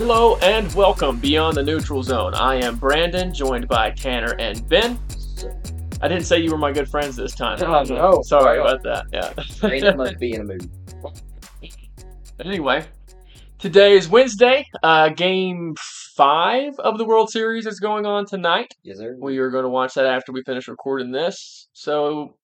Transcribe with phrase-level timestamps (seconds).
[0.00, 2.32] Hello and welcome beyond the neutral zone.
[2.32, 4.98] I am Brandon, joined by Tanner and Ben.
[6.00, 7.58] I didn't say you were my good friends this time.
[7.62, 8.22] Oh, no.
[8.22, 9.04] Sorry Right about that.
[9.12, 9.34] Yeah.
[9.60, 10.70] Brandon must be in a mood.
[12.42, 12.86] Anyway,
[13.58, 14.66] today is Wednesday.
[14.82, 15.76] Uh, game
[16.16, 18.72] five of the World Series is going on tonight.
[18.82, 19.16] Yes, sir.
[19.20, 21.68] We are going to watch that after we finish recording this.
[21.74, 22.36] So,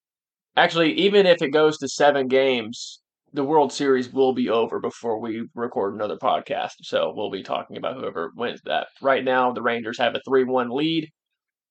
[0.59, 3.01] actually, even if it goes to seven games,
[3.37, 6.73] the World Series will be over before we record another podcast.
[6.83, 8.89] So, we'll be talking about whoever wins that.
[9.01, 11.09] Right now, the Rangers have a 3 1 lead.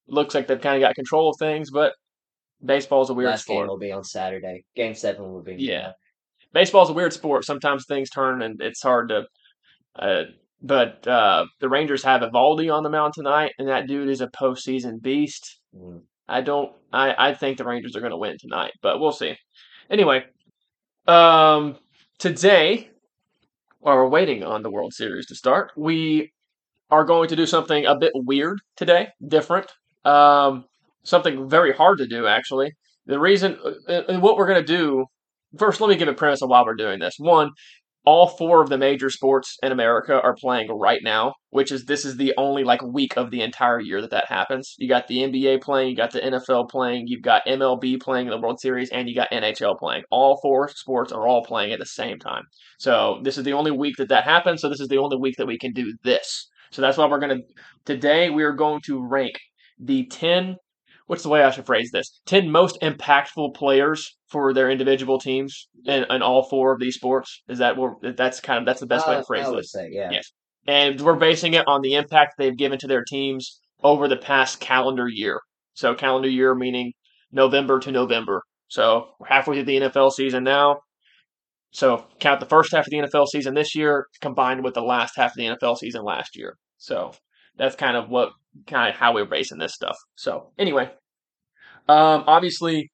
[0.08, 1.94] Looks like they've kind of got control of things, but
[2.64, 3.68] baseball's a weird Last game sport.
[3.68, 4.64] will be on Saturday.
[4.76, 5.55] Game seven will be.
[5.58, 5.91] Yeah.
[6.54, 7.44] Baseball's a weird sport.
[7.44, 9.24] Sometimes things turn and it's hard to.
[9.98, 10.24] Uh,
[10.62, 14.27] but uh, the Rangers have Eovaldi on the mound tonight, and that dude is a
[14.27, 15.60] postseason beast.
[15.76, 16.02] Mm.
[16.27, 16.72] I don't.
[16.94, 19.36] I, I think the Rangers are going to win tonight, but we'll see.
[19.90, 20.24] Anyway,
[21.08, 21.78] um,
[22.18, 22.90] today,
[23.80, 26.32] while we're waiting on the World Series to start, we
[26.90, 29.72] are going to do something a bit weird today, different.
[30.04, 30.66] Um,
[31.04, 32.74] something very hard to do, actually.
[33.06, 35.06] The reason, uh, and what we're going to do,
[35.58, 37.16] first, let me give a premise of why we're doing this.
[37.18, 37.52] One,
[38.06, 42.06] all four of the major sports in America are playing right now, which is this
[42.06, 44.76] is the only like week of the entire year that that happens.
[44.78, 48.32] You got the NBA playing, you got the NFL playing, you've got MLB playing in
[48.32, 50.04] the World Series, and you got NHL playing.
[50.12, 52.44] All four sports are all playing at the same time.
[52.78, 54.62] So this is the only week that that happens.
[54.62, 56.50] So this is the only week that we can do this.
[56.72, 57.40] So that's why we're gonna
[57.86, 59.36] today we are going to rank
[59.80, 60.58] the ten.
[61.08, 62.20] What's the way I should phrase this?
[62.26, 67.44] Ten most impactful players for their individual teams in, in all four of these sports.
[67.48, 69.59] Is that what that's kind of that's the best way Uh, to phrase I would
[69.59, 69.72] this?
[69.72, 70.09] say, yeah.
[70.12, 70.31] Yes.
[70.68, 74.59] And we're basing it on the impact they've given to their teams over the past
[74.59, 75.40] calendar year.
[75.76, 76.94] So calendar year meaning
[77.31, 78.42] November to November.
[78.68, 80.80] So we're halfway through the NFL season now.
[81.72, 85.16] So count the first half of the NFL season this year combined with the last
[85.18, 86.58] half of the NFL season last year.
[86.78, 87.14] So
[87.58, 88.32] that's kind of what
[88.68, 89.98] kind of how we're basing this stuff.
[90.16, 90.92] So anyway,
[91.88, 92.92] um, obviously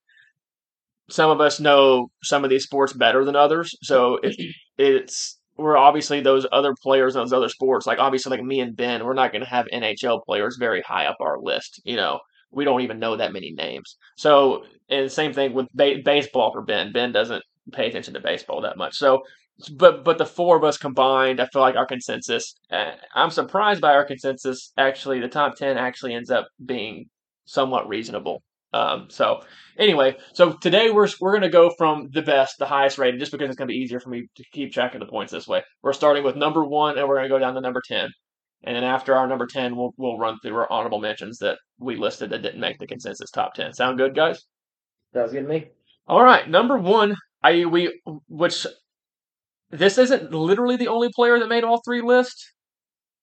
[1.10, 3.76] some of us know some of these sports better than others.
[3.82, 4.36] So if
[4.78, 8.76] it's we're obviously those other players in those other sports, like obviously like me and
[8.76, 11.80] Ben, we're not going to have NHL players very high up our list.
[11.84, 12.20] You know,
[12.50, 13.96] we don't even know that many names.
[14.16, 16.92] So and same thing with ba- baseball for Ben.
[16.92, 18.96] Ben doesn't pay attention to baseball that much.
[18.96, 19.22] So,
[19.68, 22.54] but but the four of us combined, I feel like our consensus.
[22.70, 24.72] Uh, I'm surprised by our consensus.
[24.76, 27.06] Actually, the top ten actually ends up being
[27.44, 28.42] somewhat reasonable.
[28.74, 29.42] Um, so
[29.78, 33.48] anyway, so today we're we're gonna go from the best, the highest rated, just because
[33.48, 35.62] it's gonna be easier for me to keep track of the points this way.
[35.82, 38.08] We're starting with number one, and we're gonna go down to number ten,
[38.64, 41.96] and then after our number ten, we'll we'll run through our honorable mentions that we
[41.96, 43.74] listed that didn't make the consensus top ten.
[43.74, 44.40] Sound good, guys?
[45.12, 45.68] Sounds good to me.
[46.06, 48.66] All right, number one, I we which
[49.72, 52.52] this isn't literally the only player that made all three lists,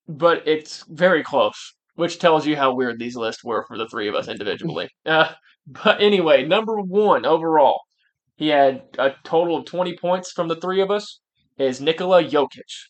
[0.08, 4.08] but it's very close, which tells you how weird these lists were for the three
[4.08, 4.90] of us individually.
[5.06, 5.32] uh,
[5.68, 7.82] but anyway, number one overall,
[8.36, 11.20] he had a total of twenty points from the three of us.
[11.58, 12.90] Is Nikola Jokic,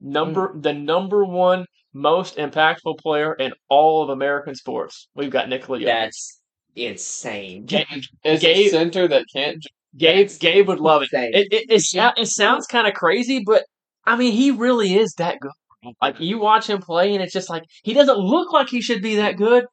[0.00, 5.08] number the number one most impactful player in all of American sports.
[5.14, 5.84] We've got Nikola Jokic.
[5.84, 6.40] That's
[6.74, 7.66] insane.
[7.66, 7.86] Gabe-
[8.24, 9.64] a center that can't.
[9.96, 11.08] Gabe, Gabe would love it.
[11.12, 11.82] It it, it,
[12.18, 13.64] it sounds kind of crazy, but
[14.04, 15.52] I mean, he really is that good.
[16.00, 19.02] Like you watch him play, and it's just like he doesn't look like he should
[19.02, 19.66] be that good,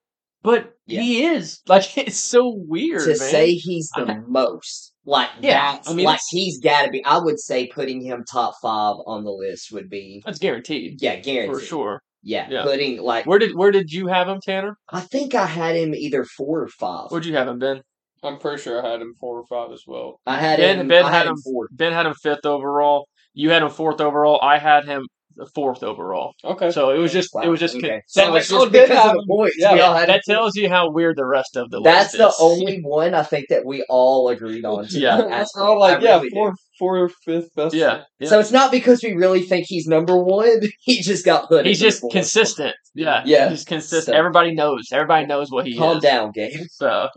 [0.43, 1.61] but he is.
[1.67, 3.15] Like it's so weird, to man.
[3.17, 7.03] say he's the I- most like Yeah, that's I mean, like he's got to be.
[7.05, 11.15] I would say putting him top five on the list would be that's guaranteed yeah,
[11.15, 12.01] guaranteed for sure.
[12.23, 12.63] Yeah, Yeah.
[12.63, 14.77] putting like Where did where did you have him, Tanner?
[14.89, 17.09] I think I had him either four or five.
[17.09, 17.81] Where'd you have him, Ben?
[18.23, 20.19] I'm pretty sure I had him four or five as well.
[20.25, 20.87] I had Ben him.
[20.87, 21.37] Ben I had had him.
[21.43, 21.67] four.
[21.71, 23.07] Ben had him fifth overall.
[23.33, 24.39] You had him fourth overall.
[24.43, 25.07] I had him
[25.55, 26.33] fourth overall.
[26.43, 26.69] Okay.
[26.71, 27.87] So it was just Wow, it was just okay.
[27.87, 29.55] that, So that- it's just did because have of the points.
[29.57, 32.17] Yeah, we all had that tells you how weird the rest of the That's list
[32.17, 32.35] the is.
[32.39, 34.87] only one I think that we all agreed on.
[34.87, 34.99] too.
[34.99, 35.21] Yeah.
[35.29, 36.35] That's We're all like, I yeah, really do.
[36.35, 37.73] four, four, fifth best.
[37.73, 38.27] Yeah, yeah.
[38.29, 40.59] So it's not because we really think he's number one.
[40.81, 41.65] He just got put.
[41.65, 42.11] He's just fourth.
[42.13, 42.75] consistent.
[42.93, 43.49] Yeah, Yeah.
[43.49, 44.03] he's consistent.
[44.13, 44.89] So- Everybody knows.
[44.91, 46.03] Everybody knows what he Calm is.
[46.03, 46.65] down, game.
[46.71, 47.07] So,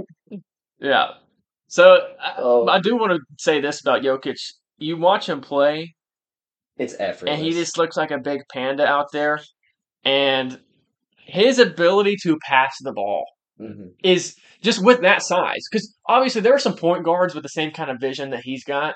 [0.81, 1.09] yeah.
[1.69, 2.69] So I, Oh.
[2.69, 4.37] I do want to say this about Jokic.
[4.79, 5.94] You watch him play,
[6.76, 7.37] It's effortless.
[7.37, 9.41] and he just looks like a big panda out there.
[10.05, 10.61] And
[11.17, 13.25] his ability to pass the ball
[13.61, 13.93] Mhm.
[14.03, 15.62] is just with that size.
[15.71, 18.65] Because obviously there are some point guards with the same kind of vision that he's
[18.65, 18.94] got,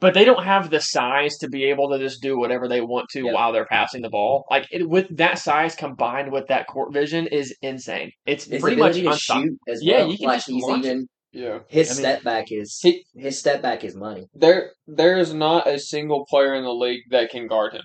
[0.00, 3.08] but they don't have the size to be able to just do whatever they want
[3.10, 3.34] to Yep.
[3.34, 4.44] while they're passing the ball.
[4.50, 8.10] Like it, with that size combined with that court vision is insane.
[8.26, 9.48] It's His pretty much ability to unstoppable.
[9.48, 10.10] shoot as Yeah, well.
[10.12, 11.58] you can like just he's launch even Yeah.
[11.68, 14.26] his I mean- step back is He his step back is money.
[14.34, 17.84] there there is not a single player in the league that can guard him.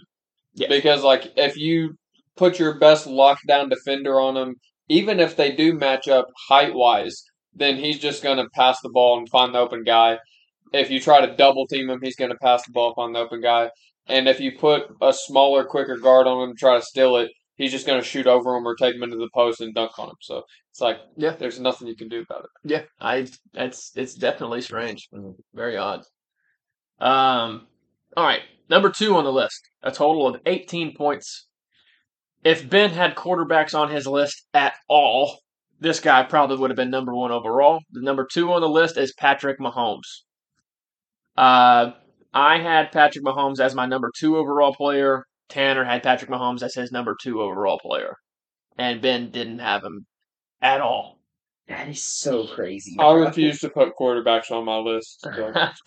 [0.54, 0.70] Yes.
[0.70, 1.96] Because like if you
[2.36, 4.56] put your best lockdown defender on him,
[4.90, 7.24] even if they do match up height wise,
[7.54, 10.18] then he's just gonna pass the ball and find the open guy.
[10.72, 13.42] If you try to double team him, he's gonna pass the ball, find the open
[13.42, 13.70] guy.
[14.08, 17.32] And if you put a smaller, quicker guard on him and try to steal it,
[17.56, 20.10] he's just gonna shoot over him or take him into the post and dunk on
[20.10, 20.16] him.
[20.22, 21.32] So it's like Yeah.
[21.32, 22.50] there's nothing you can do about it.
[22.64, 25.10] Yeah, I that's it's definitely strange.
[25.54, 26.04] Very odd.
[27.00, 27.68] Um
[28.18, 29.62] all right, number 2 on the list.
[29.84, 31.48] A total of 18 points.
[32.44, 35.40] If Ben had quarterbacks on his list at all,
[35.80, 37.80] this guy probably would have been number 1 overall.
[37.92, 40.24] The number 2 on the list is Patrick Mahomes.
[41.42, 41.94] Uh
[42.34, 45.26] I had Patrick Mahomes as my number 2 overall player.
[45.50, 48.16] Tanner had Patrick Mahomes as his number 2 overall player.
[48.78, 50.06] And Ben didn't have him
[50.62, 51.20] at all.
[51.68, 52.96] That is so crazy.
[53.00, 53.26] I bro.
[53.26, 55.28] refuse to put quarterbacks on my list.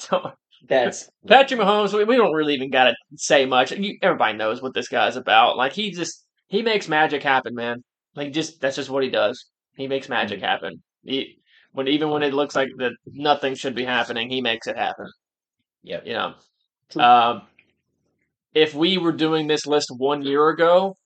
[0.00, 0.32] So.
[0.68, 3.70] That's Patrick Mahomes, we, we don't really even gotta say much.
[3.70, 5.56] You, everybody knows what this guy's about.
[5.56, 7.84] Like he just he makes magic happen, man.
[8.16, 9.46] Like just that's just what he does.
[9.76, 10.82] He makes magic happen.
[11.04, 11.38] He,
[11.72, 15.06] when even when it looks like that nothing should be happening, he makes it happen.
[15.84, 16.06] Yep.
[16.06, 16.34] You know.
[16.96, 17.42] Um,
[18.54, 20.96] if we were doing this list one year ago,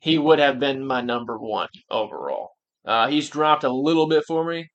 [0.00, 2.50] he would have been my number one overall.
[2.84, 4.68] Uh, he's dropped a little bit for me,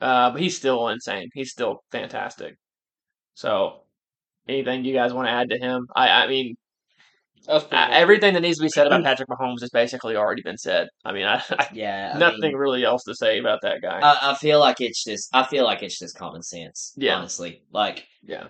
[0.00, 1.28] uh, but he's still insane.
[1.34, 2.54] He's still fantastic.
[3.34, 3.82] So,
[4.48, 5.86] anything you guys want to add to him?
[5.94, 6.56] I, I mean,
[7.46, 10.88] everything that needs to be said about Patrick Mahomes has basically already been said.
[11.04, 12.16] I mean, I, I yeah.
[12.18, 14.00] Nothing mean, really else to say about that guy.
[14.00, 15.28] I, I feel like it's just.
[15.32, 16.94] I feel like it's just common sense.
[16.96, 17.16] Yeah.
[17.16, 18.48] Honestly, like yeah,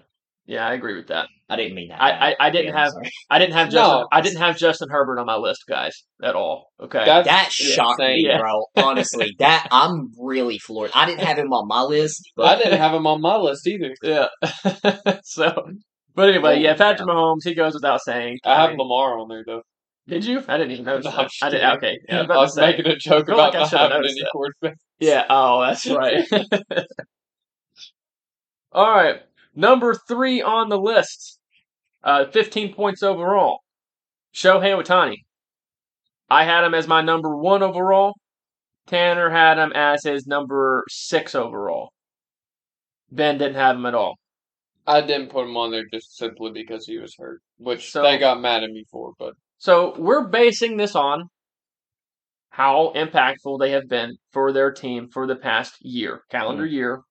[0.48, 1.28] yeah, I agree with that.
[1.50, 2.02] I didn't mean that.
[2.02, 2.92] I- I- I didn't Yeah, have-
[3.30, 4.00] I didn't have Justin.
[4.00, 4.08] No.
[4.10, 6.70] I didn't have Justin Herbert on my list, guys, at all.
[6.80, 7.04] Okay.
[7.04, 8.38] That's That shocked me, Yeah.
[8.38, 8.64] bro.
[8.76, 10.90] Honestly, that I'm really floored.
[10.94, 13.66] I didn't have him on my list, but I didn't have him on my list
[13.68, 13.94] either.
[14.02, 14.26] yeah.
[15.22, 15.70] so,
[16.14, 17.44] but anyway, oh, yeah, Patrick Mahomes.
[17.44, 18.38] He goes without saying.
[18.44, 19.62] I have mean, Lamar on there though.
[20.08, 20.42] Did you?
[20.48, 21.04] I didn't even notice.
[21.04, 21.18] No, that.
[21.20, 21.62] I'm just I did.
[21.76, 21.98] Okay.
[22.08, 22.66] Yeah, I was I about was to say.
[22.70, 24.28] making a joke about like not having any that.
[24.32, 24.78] quarterback.
[25.00, 25.24] Yeah.
[25.30, 26.24] Oh, that's right.
[28.72, 29.16] All right.
[29.58, 31.40] Number three on the list.
[32.04, 33.58] Uh, 15 points overall.
[34.32, 35.16] Shohei Ohtani.
[36.30, 38.14] I had him as my number one overall.
[38.86, 41.90] Tanner had him as his number six overall.
[43.10, 44.14] Ben didn't have him at all.
[44.86, 48.16] I didn't put him on there just simply because he was hurt, which So- they
[48.16, 49.14] got mad at me for.
[49.18, 51.30] But So we're basing this on
[52.50, 57.02] how impactful they have been for their team for the past year, calendar year.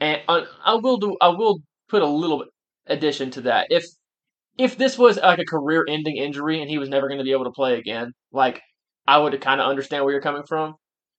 [0.00, 1.16] And I, I will do.
[1.20, 2.44] I will put a little
[2.86, 3.66] addition to that.
[3.70, 3.84] If
[4.56, 7.44] if this was like a career-ending injury and he was never going to be able
[7.44, 8.60] to play again, like
[9.06, 10.74] I would kind of understand where you're coming from.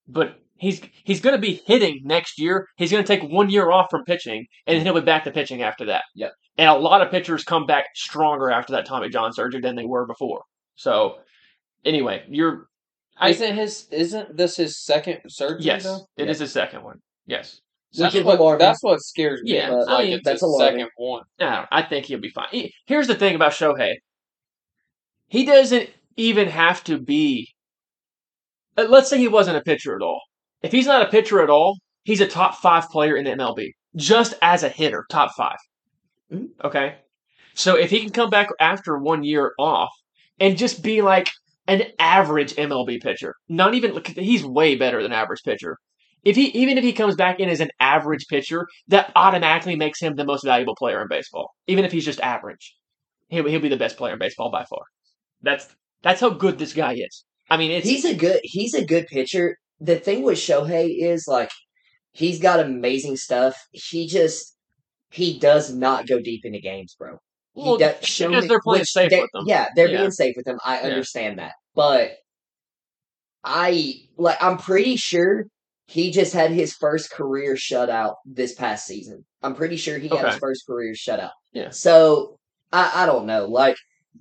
[0.08, 2.68] But he's he's going to be hitting next year.
[2.78, 5.32] He's going to take one year off from pitching, and then he'll be back to
[5.32, 6.04] pitching after that.
[6.16, 6.32] Yep.
[6.58, 9.86] And a lot of pitchers come back stronger after that Tommy John surgery than they
[9.86, 10.42] were before.
[10.76, 11.20] So,
[11.86, 12.68] anyway, you're
[13.18, 15.66] I- isn't his isn't this his second surgery?
[15.66, 16.06] yes, though?
[16.18, 17.00] it is his second one.
[17.26, 17.62] Yes.
[17.94, 19.56] That's Which is what, that's what scares me.
[19.56, 21.24] Yeah, I like mean, that's a second one.
[21.40, 22.48] No, I think he'll be fine.
[22.52, 23.96] He- Here's the thing about Shohei.
[25.28, 27.50] He doesn't even have to be.
[28.78, 30.22] uh, Let's say he wasn't a pitcher at all.
[30.62, 33.72] If he's not a pitcher at all, he's a top five player in the MLB.
[33.96, 35.58] Just as a hitter, top 5
[36.32, 36.50] Mhm.
[36.64, 36.98] Okay?
[37.56, 39.90] So if he can come back after one year off
[40.40, 41.30] and just be like
[41.68, 45.78] an average MLB pitcher, not even, he's way better than average pitcher.
[46.24, 50.00] If he even if he comes back in as an average pitcher, that automatically makes
[50.02, 51.52] him the most valuable player in baseball.
[51.68, 52.76] Even if he's just average,
[53.30, 54.82] he'll, he'll be the best player in baseball by far.
[55.42, 55.68] That's
[56.04, 57.26] that's how good this guy is.
[57.50, 59.56] I mean, it's he's a good he's a good pitcher.
[59.80, 61.50] The thing with Shohei is like
[62.12, 63.56] he's got amazing stuff.
[63.72, 64.56] He just
[65.12, 67.18] he does not go deep into games, bro.
[67.56, 69.46] He Well, does- because they're playing safe they- with them.
[69.48, 70.00] Yeah, they're Yeah.
[70.00, 70.60] being safe with him.
[70.66, 70.88] I Yeah.
[70.88, 72.12] understand that, but
[73.44, 75.46] I like I'm pretty sure
[75.90, 79.26] he just had his first career shutout this past season.
[79.42, 81.32] I'm pretty sure he had his first career shutout.
[81.52, 81.72] Yeah.
[81.72, 82.38] So
[82.72, 83.48] I I don't know.
[83.48, 83.76] Like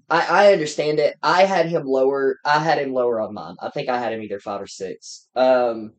[0.08, 1.14] I I understand it.
[1.22, 2.38] I had him lower.
[2.42, 3.56] I had him lower on mine.
[3.60, 5.28] I think I had him either five or six.
[5.36, 5.92] Um,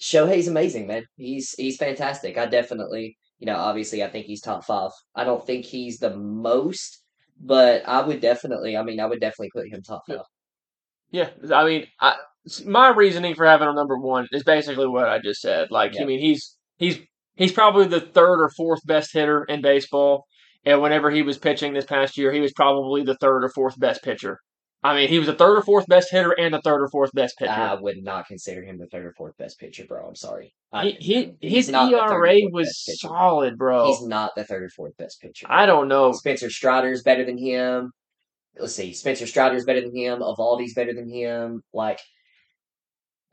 [0.00, 1.04] Shohei's amazing, man.
[1.16, 2.36] He's he's fantastic.
[2.36, 4.90] I definitely, you know, obviously, I think he's top five.
[5.14, 7.04] I don't think he's the most,
[7.40, 8.76] but I would definitely.
[8.76, 10.26] I mean, I would definitely put him top five.
[11.12, 12.16] Yeah, I mean, I,
[12.66, 15.70] my reasoning for having him number one is basically what I just said.
[15.70, 16.98] Like, I mean, he's he's
[17.36, 20.24] he's probably the third or fourth best hitter in baseball,
[20.64, 23.78] and whenever he was pitching this past year, he was probably the third or fourth
[23.78, 24.38] best pitcher.
[24.82, 27.10] I mean, he was the third or fourth best hitter and the third or fourth
[27.12, 27.50] best pitcher.
[27.50, 30.06] I would not consider him the third or fourth best pitcher, bro.
[30.06, 30.54] I'm sorry.
[30.72, 33.86] I, he, he his ERA was solid, bro.
[33.86, 35.46] he's not the third or fourth best pitcher.
[35.50, 36.12] I don't know.
[36.12, 37.90] Spencer Strider's better than him.
[38.56, 40.20] let's see, Spencer Strider's better than him.
[40.20, 41.62] Eovaldi's better than him.
[41.72, 41.98] Like,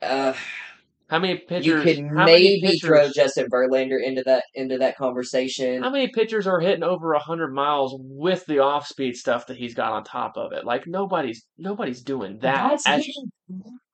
[0.02, 0.32] uh,
[1.08, 1.66] How many pitchers?
[1.66, 5.82] you could maybe throw Justin Verlander into that into that conversation.
[5.82, 9.74] How many pitchers are hitting over hundred miles with the off speed stuff that he's
[9.74, 10.64] got on top of it?
[10.64, 12.70] Like nobody's nobody's doing that.
[12.70, 13.26] That's as- more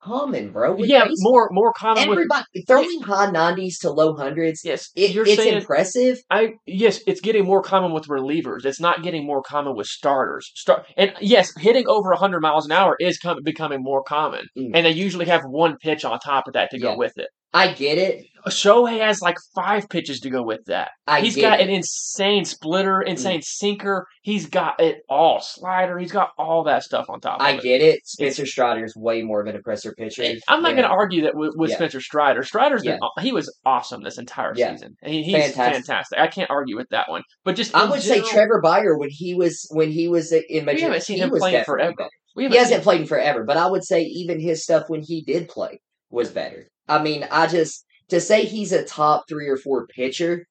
[0.01, 0.75] common, bro.
[0.75, 1.31] with yeah, baseball.
[1.31, 4.61] more more common with Everybody throwing high nineties to low hundreds.
[4.63, 4.89] yes.
[4.95, 6.17] It, it's saying impressive.
[6.29, 8.65] I yes, it's getting more common with relievers.
[8.65, 10.51] It's not getting more common with starters.
[10.55, 14.71] Start and yes, hitting over hundred miles an hour is com- becoming more common, Mm.
[14.73, 16.91] and they usually have one pitch on top of that to Yeah.
[16.91, 17.27] go with it.
[17.53, 18.25] I get it.
[18.47, 20.89] Shohei has like five pitches to go with that.
[21.07, 21.63] I He's got it.
[21.63, 21.69] Mm.
[21.69, 24.05] an insane splitter, insane sinker.
[24.21, 25.39] He's got it all.
[25.39, 25.97] Slider.
[25.97, 27.39] He's got all that stuff on top.
[27.41, 27.63] I of it.
[27.63, 28.05] get it.
[28.05, 30.23] Spencer Strider is way more of an oppressor pitcher.
[30.49, 30.81] I'm not Yeah.
[30.81, 31.77] going to argue that with, with Yeah.
[31.77, 32.43] Spencer Strider.
[32.43, 33.23] Strider's been, Yeah.
[33.23, 34.95] he was awesome this entire season.
[35.05, 35.85] He, he's Fantastic.
[35.85, 36.19] fantastic.
[36.19, 37.21] I can't argue with that one.
[37.45, 40.43] But just I would general, say Trevor Bauer when he was when he was in
[40.51, 40.85] We Major.
[40.87, 42.09] haven't seen he him playing forever.
[42.35, 45.23] We He hasn't played in forever, but I would say even his stuff when he
[45.23, 45.79] did play
[46.09, 46.67] was better.
[46.87, 50.45] I mean, I just to say he's a top three or four pitcher,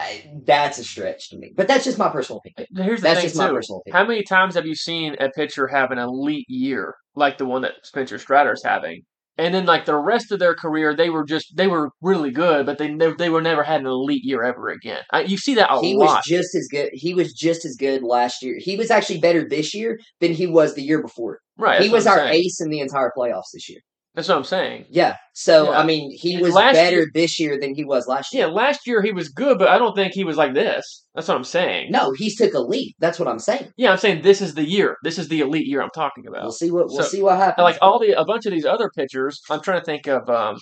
[0.00, 1.52] I, that's a stretch to me.
[1.56, 2.68] But that's just my personal opinion.
[2.84, 3.54] Here's the That's thing just my too.
[3.54, 3.96] personal opinion.
[3.96, 7.62] How many times have you seen a pitcher have an elite year like the one
[7.62, 9.02] that Spencer Strider's having?
[9.38, 12.66] And then like the rest of their career, they were just they were really good,
[12.66, 15.02] but they never they were never had an elite year ever again.
[15.12, 16.90] I, you see that a lot he was just as good.
[16.92, 18.56] He was just as good last year.
[18.58, 21.38] He was actually better this year than he was the year before.
[21.56, 21.80] right.
[21.80, 22.34] he was our saying.
[22.34, 23.80] ace in the entire playoffs this year.
[24.18, 24.86] That's what I'm saying.
[24.90, 25.14] Yeah.
[25.32, 25.78] So Yeah.
[25.78, 28.48] I mean, he was Last better year- this year than he was last year.
[28.48, 31.04] Yeah, last year he was good, but I don't think he was like this.
[31.14, 31.92] That's what I'm saying.
[31.92, 32.96] No, he's took a leap.
[32.98, 33.72] That's what I'm saying.
[33.76, 34.96] Yeah, I'm saying this is the year.
[35.04, 36.42] This is the elite year I'm talking about.
[36.42, 37.62] We'll see what we'll So- see what happens.
[37.62, 40.56] Like all the a bunch of these other pitchers, I'm trying to think of um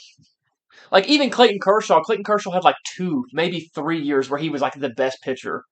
[0.92, 2.02] like even Clayton Kershaw.
[2.02, 5.62] Clayton Kershaw had like two, maybe three years where he was like the best pitcher.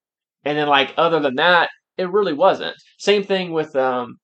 [0.43, 2.75] And then like other than that, it really wasn't.
[2.97, 4.15] Same thing with um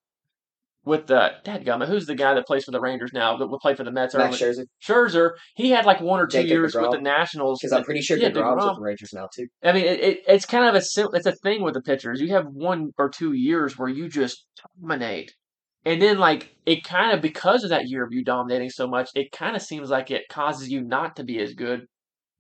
[0.84, 3.76] with the dadgummit, who's the guy that plays for the Rangers now that will play
[3.76, 4.54] for the Mets Max early?
[4.54, 7.60] Scherzer, Scherzer, he had like one or two Jacob years with the Nationals.
[7.62, 9.48] because I'm pretty sure Yeah, DeGrom's with the Rangers now too.
[9.64, 12.20] I mean, it, it, it's kind of a sim- it's a thing with the pitchers.
[12.20, 14.46] You have one or two years where you just
[14.82, 15.34] dominate,
[15.86, 19.10] and then like it kind of because of that year of you dominating so much,
[19.14, 21.82] it kind of seems like it causes you not to be as good.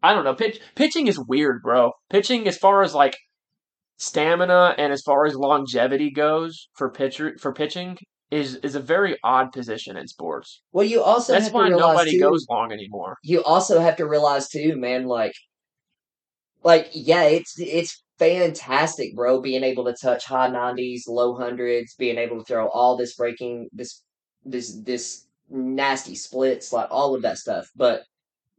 [0.01, 0.33] I don't know.
[0.33, 1.91] Pitch pitching is weird, bro.
[2.09, 3.15] Pitching as far as like
[3.97, 7.97] stamina and as far as longevity goes for pitcher for pitching
[8.31, 10.61] is is a very odd position in sports.
[10.71, 13.17] Well, you also That's have to why nobody too, goes long anymore.
[13.21, 15.33] you also have to realize too, man, like
[16.63, 22.17] like yeah, it's it's fantastic, bro, being able to touch high nineties, low hundreds, being
[22.17, 24.03] able to throw all this breaking this
[24.45, 27.67] this this nasty splits, like all of that stuff.
[27.75, 28.03] But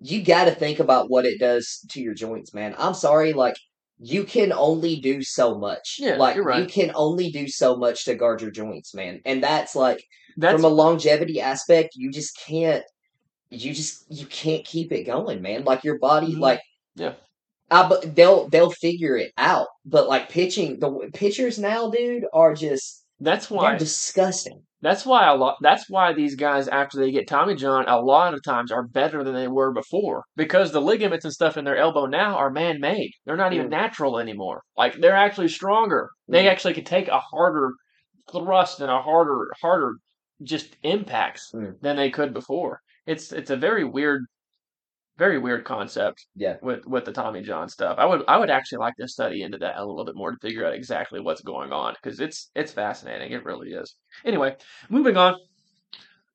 [0.00, 2.74] you gotta think about what it does to your joints, man.
[2.78, 3.56] I'm sorry, like
[4.04, 5.96] you can only do so much.
[6.00, 6.60] Yeah, like right.
[6.60, 9.20] you can only do so much to guard your joints, man.
[9.24, 10.02] And that's like
[10.36, 12.84] That's from a longevity aspect, you just can't.
[13.50, 15.64] You just you can't keep it going, man.
[15.64, 16.40] Like your body, Mhm.
[16.40, 16.60] like
[16.96, 17.14] Yeah.
[17.70, 19.68] I, but they'll they'll figure it out.
[19.84, 24.62] But like pitching, the pitchers now, dude, are just that's why disgusting.
[24.82, 25.56] That's why a lot.
[25.62, 29.22] That's why these guys, after they get Tommy John, a lot of times are better
[29.22, 33.12] than they were before because the ligaments and stuff in their elbow now are man-made.
[33.24, 33.70] They're not even Mm.
[33.70, 34.62] natural anymore.
[34.76, 36.10] Like they're actually stronger.
[36.28, 36.50] They Mm.
[36.50, 37.74] actually can take a harder
[38.30, 39.94] thrust and a harder, harder
[40.42, 41.80] just impacts Mm.
[41.80, 42.80] than they could before.
[43.06, 44.22] It's it's a very weird,
[45.24, 46.56] very weird concept Yeah.
[46.62, 47.96] with with the Tommy John stuff.
[47.98, 50.36] I would I would actually like to study into that a little bit more to
[50.46, 53.30] figure out exactly what's going on because it's it's fascinating.
[53.32, 53.94] It really is.
[54.24, 54.56] Anyway,
[54.88, 55.36] moving on.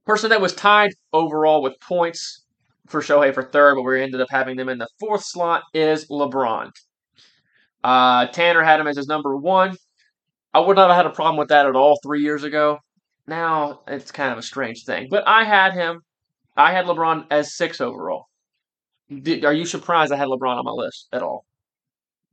[0.06, 2.46] Person that was tied overall with points
[2.88, 6.08] for Shohei for third, but we ended up having them in the fourth slot is
[6.10, 6.72] LeBron.
[7.84, 9.76] Uh, Tanner had him as his number one.
[10.54, 12.80] I would not have had a problem with that at all three years ago.
[13.28, 16.00] Now it's kind of a strange thing, but I had him.
[16.56, 18.24] I had LeBron as six overall.
[19.10, 21.46] Did, are you surprised I had LeBron on my list at all?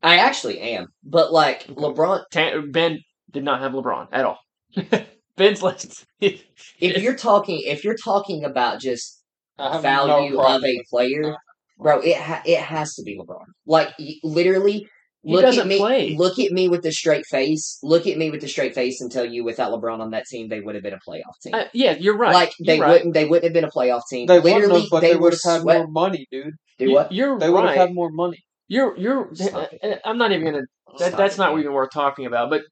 [0.02, 1.75] I actually am, but like Okay.
[1.75, 2.99] LeBron, Tan- ben
[3.31, 4.38] did not have LeBron at all.
[5.37, 6.04] Ben's list.
[6.21, 9.23] if you're talking, if you're talking about just
[9.59, 11.37] value no of a player,
[11.78, 13.45] bro, it ha- it has to be LeBron.
[13.66, 14.87] Like literally,
[15.25, 15.78] look at me.
[15.78, 16.14] play.
[16.16, 17.78] Look at me with the straight face.
[17.83, 20.49] Look at me with the straight face and tell you, without LeBron on that team,
[20.49, 21.54] they would have been a playoff team.
[21.54, 22.33] Uh, yeah, you're right.
[22.35, 22.93] Like they You're right.
[22.93, 24.26] wouldn't, they wouldn't have been a playoff team.
[24.26, 25.78] They wouldn't literally, have, but they, they would have had sweat.
[25.78, 26.54] more money, dude.
[26.78, 27.12] Do You- what?
[27.12, 28.45] You're They would have had more money.
[28.69, 29.35] You're you're.
[29.35, 30.62] Stop uh, I'm not even gonna.
[30.99, 32.50] That, that's not even worth talking about.
[32.50, 32.62] But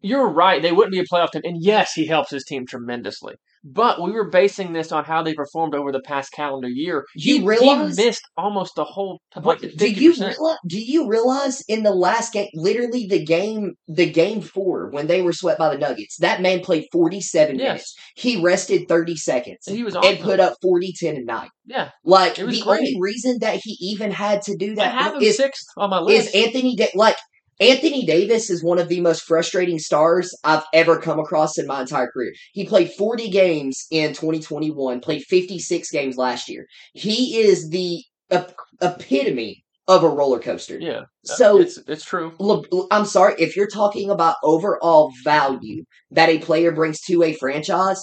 [0.00, 0.62] you're right.
[0.62, 1.42] They wouldn't be a playoff team.
[1.44, 3.34] And yes, he helps his team tremendously.
[3.62, 7.04] But we were basing this on how they performed over the past calendar year.
[7.14, 9.96] You he, realize- he missed almost the whole like do 50%.
[10.00, 14.88] you realize, do you realize in the last game, literally the game, the game four
[14.90, 17.66] when they were swept by the Nuggets, that man played forty seven Yes.
[17.66, 17.94] minutes.
[18.16, 21.50] He rested thirty seconds And he was and put up 40, 10, and nine.
[21.66, 22.64] Yeah, Like the great.
[22.66, 26.34] only reason that he even had to do that is sixth on my is.
[26.34, 27.16] Anthony da- like
[27.60, 31.82] Anthony Davis is one of the most frustrating stars I've ever come across in my
[31.82, 32.32] entire career.
[32.52, 36.66] He played 40 games in 2021, played 56 games last year.
[36.94, 40.78] He is the ep- epitome of a roller coaster.
[40.78, 42.32] yeah, So it's it's true.
[42.38, 47.34] Le- I'm sorry if you're talking about overall value that a player brings to a
[47.34, 48.00] franchise,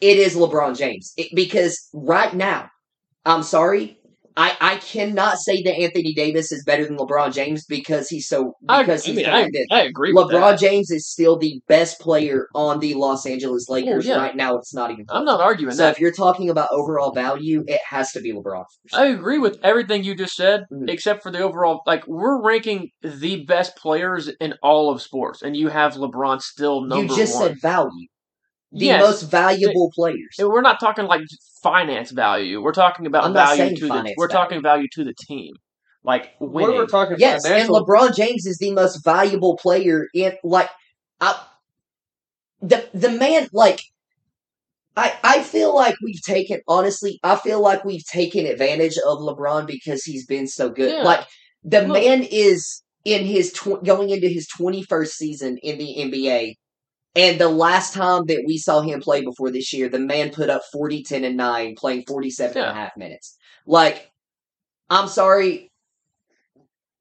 [0.00, 1.12] it is LeBron James.
[1.16, 2.68] It- because right now,
[3.24, 3.99] I'm sorry,
[4.40, 8.54] I, I cannot say that Anthony Davis is better than LeBron James because he's so
[8.70, 9.48] I, because I he's mean, I.
[9.70, 10.12] I agree.
[10.14, 10.58] with LeBron.
[10.58, 14.16] James is still the best player on the Los Angeles Lakers yeah.
[14.16, 14.56] right now.
[14.56, 15.04] It's not even.
[15.10, 15.92] I'm not arguing So that.
[15.92, 18.64] if you're talking about overall value, it has to be LeBron.
[18.94, 20.88] I agree with everything you just said, Mhm.
[20.88, 21.82] except for the overall.
[21.86, 26.80] Like we're ranking the best players in all of sports, and you have LeBron still
[26.80, 27.08] number one.
[27.08, 27.48] you just one.
[27.48, 28.06] said value.
[28.72, 29.02] The Yes.
[29.02, 30.36] most valuable players.
[30.38, 31.22] And we're not talking like
[31.62, 32.62] finance value.
[32.62, 33.88] We're talking about I'm value to the.
[33.88, 34.38] finance We're value.
[34.44, 35.54] talking value to the team,
[36.04, 36.76] like What winning.
[36.76, 37.84] we're talking Yes, and financial.
[37.84, 40.70] LeBron James is the most valuable player in like
[41.20, 41.40] I
[42.62, 43.80] the the man like
[44.96, 49.66] I I feel like we've taken honestly I feel like we've taken advantage of LeBron
[49.66, 50.90] because he's been so good.
[50.92, 51.02] Yeah.
[51.02, 51.26] Like
[51.64, 51.92] the Look.
[52.02, 56.54] man is in his tw- going into his 21st season in the NBA.
[57.16, 60.48] And the last time that we saw him play before this year, the man put
[60.48, 63.36] up 40, 10, and 9, playing 47 and a half minutes.
[63.66, 64.10] Like,
[64.88, 65.70] I'm sorry,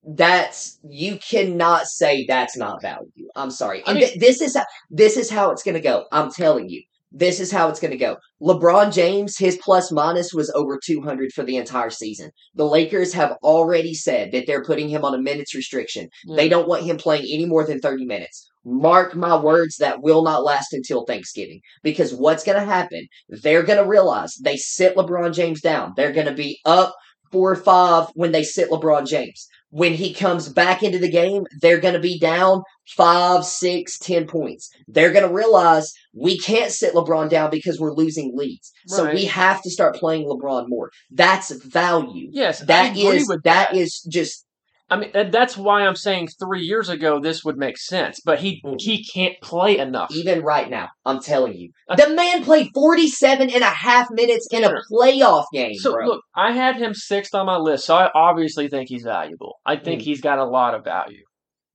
[0.04, 3.28] that's you cannot say that's not value.
[3.36, 3.84] I'm sorry.
[3.86, 6.06] I And mean- th- this is how this is how it's gonna go.
[6.12, 6.82] I'm telling you.
[7.12, 8.18] This is how it's gonna go.
[8.42, 12.32] LeBron James, his plus minus was over 200 for the entire season.
[12.56, 16.08] The Lakers have already said that they're putting him on a minutes restriction.
[16.26, 16.36] Yeah.
[16.36, 16.52] They mm.
[16.52, 18.49] don't want him playing any more than 30 minutes.
[18.66, 21.62] Mark my words, that will not last until Thanksgiving.
[21.84, 23.08] Because what's going to happen?
[23.30, 25.94] They're going to realize they sit LeBron James down.
[25.96, 26.94] They're going to be up
[27.32, 29.48] four or five when they sit LeBron James.
[29.72, 32.64] When he comes back into the game, they're going to be down
[32.98, 34.68] five, six, ten points.
[34.88, 38.72] They're going to realize we can't sit LeBron down because we're losing leads.
[38.88, 40.90] So we have to start playing LeBron more.
[41.12, 42.30] That's value.
[42.32, 44.44] yes, That is with that is just
[44.92, 48.62] I mean, that's why I'm saying three years ago this would make sense, but he
[48.66, 48.76] Mm.
[48.80, 50.10] he can't play enough.
[50.14, 51.70] even right now, I'm telling you.
[51.96, 56.06] The man played 47 and a half minutes in a playoff game, So bro.
[56.06, 59.56] look, I had him sixth on my list, so I obviously think he's valuable.
[59.66, 60.06] I think Mm.
[60.06, 61.24] he's got a lot of value,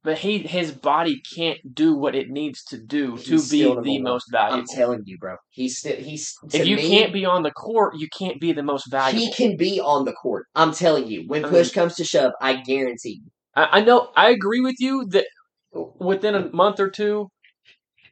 [0.04, 4.02] but he his body can't do what it needs to do to be the one.
[4.02, 4.60] most valuable.
[4.60, 5.36] I'm telling you, bro.
[5.48, 8.62] He's still he's if you me, can't be on the court, you can't be the
[8.62, 9.18] most valuable.
[9.26, 10.46] he can be on the court.
[10.54, 11.24] I'm telling you.
[11.26, 13.30] When I push mean- comes to shove, I guarantee you.
[13.56, 14.10] I, I know.
[14.14, 15.26] I agree with you that
[15.72, 17.28] within a month or two,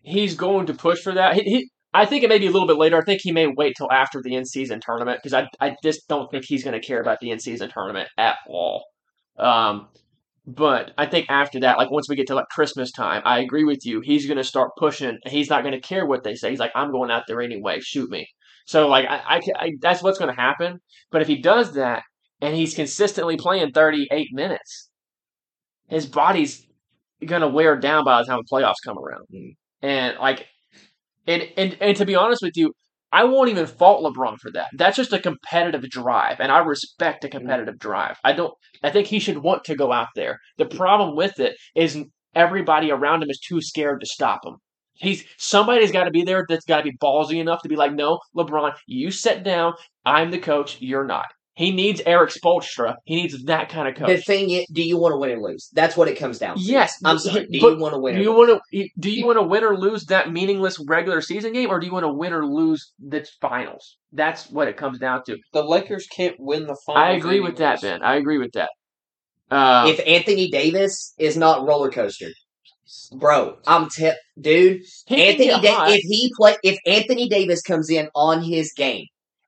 [0.03, 1.35] he's going to push for that.
[1.35, 2.97] He, he I think it may be a little bit later.
[2.97, 6.09] I think he may wait till after the in season tournament because I I just
[6.09, 8.83] don't think he's going to care about the in season tournament at all.
[9.39, 9.89] Um,
[10.47, 13.65] but I think after that, like once we get to like Christmas time, I agree
[13.65, 14.01] with you.
[14.01, 15.19] He's going to start pushing.
[15.27, 16.51] He's not going to care what they say.
[16.51, 17.79] He's like, I'm going out there anyway.
[17.81, 18.27] Shoot me.
[18.67, 20.81] So like I, I, I that's what's going to happen.
[21.11, 22.03] But if he does that
[22.41, 24.91] and he's consistently playing 38 minutes,
[25.89, 26.67] his body's
[27.25, 29.27] going to wear down by the time the playoffs come around.
[29.33, 29.55] Mm.
[29.83, 30.47] And like,
[31.27, 32.73] and and and to be honest with you,
[33.13, 34.69] I won't even fault LeBron for that.
[34.73, 38.17] That's just a competitive drive, and I respect a competitive drive.
[38.25, 38.55] I don't.
[38.83, 40.39] I think he should want to go out there.
[40.57, 41.99] The problem with it is
[42.35, 44.57] everybody around him is too scared to stop him.
[44.95, 47.93] He's somebody's got to be there that's got to be ballsy enough to be like,
[47.93, 49.75] no, LeBron, you sit down.
[50.05, 50.81] I'm the coach.
[50.81, 51.27] You're not.
[51.55, 52.97] He needs Erik Spoelstra.
[53.05, 54.09] He needs that kind of coach.
[54.09, 55.69] The thing is, do you want to win or lose?
[55.75, 56.63] That's what it comes down to.
[56.63, 57.47] Yes, I'm sorry.
[57.47, 58.15] Do you want to win?
[58.15, 58.49] do or you lose?
[58.49, 61.79] want to do you want to win or lose that meaningless regular season game, or
[61.79, 63.99] do you want to win or lose the finals?
[64.13, 65.37] That's what it comes down to.
[65.53, 67.15] the Lakers can't win the finals.
[67.15, 68.01] I agree with that, anyways.
[68.01, 68.03] Ben.
[68.03, 68.71] I agree with that.
[69.51, 72.31] Uh, if Anthony Davis is not roller coaster,
[73.15, 74.81] bro, I'm te- dude.
[75.07, 79.05] he Anthony, get da- if he play, if Anthony Davis comes in on his game,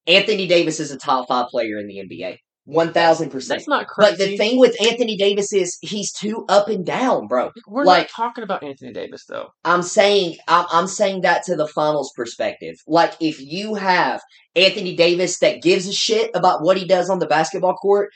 [0.07, 3.61] Anthony Davis is a top five player in the NBA, one thousand percent.
[3.61, 4.11] that's not crazy.
[4.13, 7.51] But the thing with Anthony Davis is he's too up and down, bro.
[7.67, 9.49] We're like- not talking about Anthony Davis though.
[9.65, 12.77] I'm saying I'm, I'm saying that to the finals perspective.
[12.87, 14.21] Like if you have
[14.57, 18.11] Anthony Davis that gives a shit about what he does on the basketball court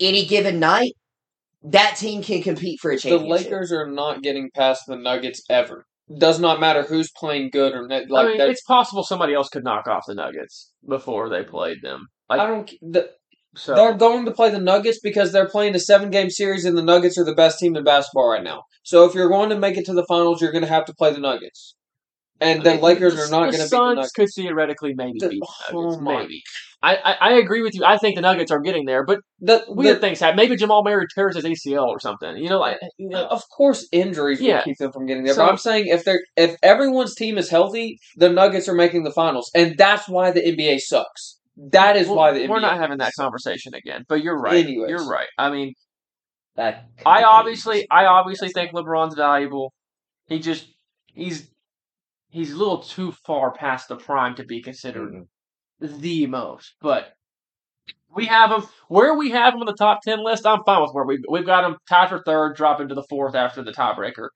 [0.00, 0.92] any given night,
[1.62, 3.28] that team can compete for a championship.
[3.28, 3.44] The.
[3.50, 5.84] Lakers are not getting past the Nuggets ever.
[6.18, 8.10] Does not matter who's playing good or not.
[8.10, 11.78] Like I mean, it's possible somebody else could knock off the Nuggets before they played
[11.82, 12.06] them.
[12.28, 12.70] Like I don't.
[12.82, 13.10] The,
[13.56, 16.78] so, They're going to play the Nuggets because they're playing a seven game series and
[16.78, 18.62] the Nuggets are the best team in basketball right now.
[18.84, 20.94] So if you're going to make it to the finals, you're going to have to
[20.94, 21.74] play the Nuggets.
[22.40, 24.12] And the I mean, Lakers the- are not going to beat the Suns Nuggets.
[24.12, 26.00] could theoretically maybe The- beat the oh Nuggets.
[26.02, 26.42] my- maybe.
[26.82, 27.84] I, I I agree with you.
[27.84, 30.36] I think the Nuggets are getting there, but The, weird the- things happen.
[30.36, 32.36] Maybe Jamal Murray tears his ACL or something.
[32.38, 34.56] You know, like you know, of course, injuries Yeah.
[34.56, 35.34] will keep them from getting there.
[35.34, 39.04] So- but I'm saying if they're if everyone's team is healthy, the Nuggets are making
[39.04, 41.38] the finals, and that's why the NBA sucks.
[41.56, 42.48] That is well, why the NBA.
[42.48, 44.04] we're not having that conversation again.
[44.08, 44.64] But you're right.
[44.64, 44.88] Anyways.
[44.88, 45.28] You're right.
[45.36, 45.74] I mean,
[46.56, 49.72] That I obviously I obviously think LeBron's valuable.
[50.28, 50.66] He just
[51.12, 51.50] he's
[52.30, 55.24] he's a little too far past the prime to be considered Mhm.
[55.80, 56.74] The most.
[56.80, 57.12] But
[58.14, 60.46] we have him where we have him on the top ten list.
[60.46, 63.34] I'm fine with where we we've got him tied for third, dropping to the fourth
[63.34, 64.28] after the tiebreaker,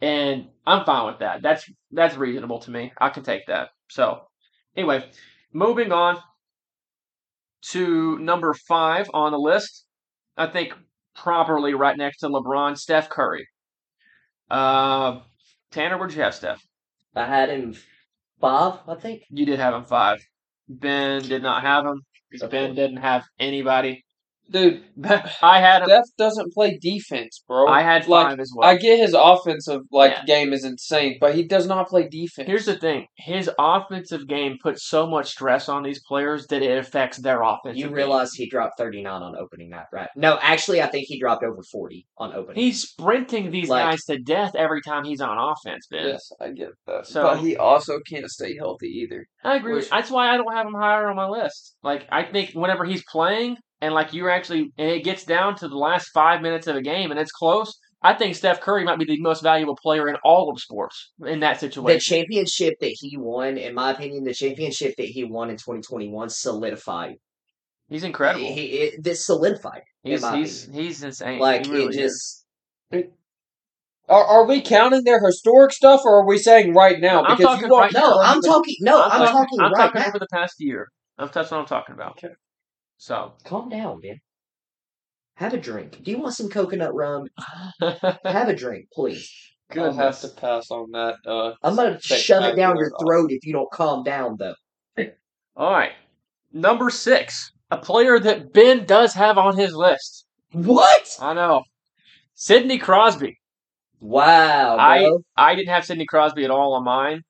[0.00, 1.42] and I'm fine with that.
[1.42, 2.92] That's that's reasonable to me.
[2.98, 3.70] I can take that.
[3.88, 4.22] So
[4.76, 5.08] anyway,
[5.52, 6.18] moving on
[7.70, 9.84] to number five on the list.
[10.36, 10.74] I think
[11.14, 13.48] properly right next to LeBron, Steph Curry.
[14.50, 15.20] Uh,
[15.70, 16.60] Tanner, where'd you have Steph?
[17.14, 17.74] I had him
[18.40, 19.22] five, I think.
[19.30, 20.18] You did have him five.
[20.68, 24.04] Ben did not have him because Ben didn't have anybody.
[24.50, 24.82] Dude,
[25.42, 25.88] I had him.
[25.88, 27.66] Steph doesn't play defense, bro.
[27.66, 28.68] I had like five as well.
[28.68, 30.24] I get his offensive like Yeah.
[30.26, 32.46] game is insane, but he does not play defense.
[32.46, 36.76] Here's the thing: his offensive game puts so much stress on these players that it
[36.78, 37.78] affects their offense.
[37.78, 37.94] You game.
[37.94, 40.08] realize he dropped 39 on opening night, right?
[40.14, 42.62] No, actually, I think he dropped over 40 on opening.
[42.62, 46.06] he's sprinting these Like- guys to death every time he's on offense, Ben.
[46.08, 47.06] Yes, I get that.
[47.06, 49.26] So- but he also can't stay healthy either.
[49.42, 49.74] I agree.
[49.76, 51.76] Which- that's why I don't have him higher on my list.
[51.82, 55.68] Like I think whenever he's playing and like you're actually and it gets down to
[55.68, 58.98] the last five minutes of a game and it's close, I think Steph Curry might
[58.98, 61.96] be the most valuable player in all of sports in that situation.
[61.96, 66.28] the championship that he won, in my opinion, the championship that he won in 2021
[66.28, 67.14] solidified.
[67.88, 68.46] he's incredible.
[68.46, 69.82] He, it, this solidified.
[70.02, 71.38] he's in my he's he's insane.
[71.38, 72.44] Like He really it is.
[72.92, 73.04] just.
[74.06, 77.22] Are, are we counting their historic stuff, or are we saying right now?
[77.24, 78.76] I'm Because talking you right won't- No, I'm talking.
[78.80, 80.08] No, I'm, talking, I'm right talking now.
[80.08, 80.88] over the past year.
[81.16, 82.12] That's that's what I'm talking about.
[82.22, 82.34] Okay.
[82.96, 84.20] So Calm down, man.
[85.36, 86.02] Have a drink.
[86.02, 87.26] Do you want some coconut rum?
[87.80, 89.30] Have a drink, please.
[89.76, 91.16] I'll have to pass on that.
[91.26, 94.54] Uh, I'm gonna shove it down your throat if you don't calm down, though.
[95.56, 95.92] All right.
[96.52, 100.26] Number six, a player that Ben does have on his list.
[100.52, 101.16] What?
[101.20, 101.64] I know.
[102.34, 103.38] Sidney Crosby.
[104.00, 105.08] Wow, I.
[105.36, 107.22] I didn't have Sidney Crosby at all on mine.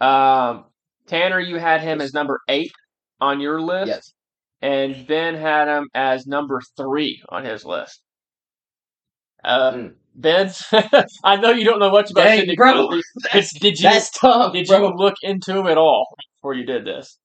[0.00, 0.64] Um,
[1.06, 2.72] Tanner, you had him as number eight
[3.20, 4.12] on your list, yes.
[4.62, 8.00] And Ben had him as number three on his list.
[9.44, 9.94] Uh, Mm.
[10.14, 10.52] Ben,
[11.24, 12.88] I know you don't know much about Dang, Sidney bro.
[12.88, 13.58] Crosby.
[13.60, 14.88] Did you That's tough, did bro.
[14.88, 16.06] you look into him at all
[16.38, 17.18] before you did this?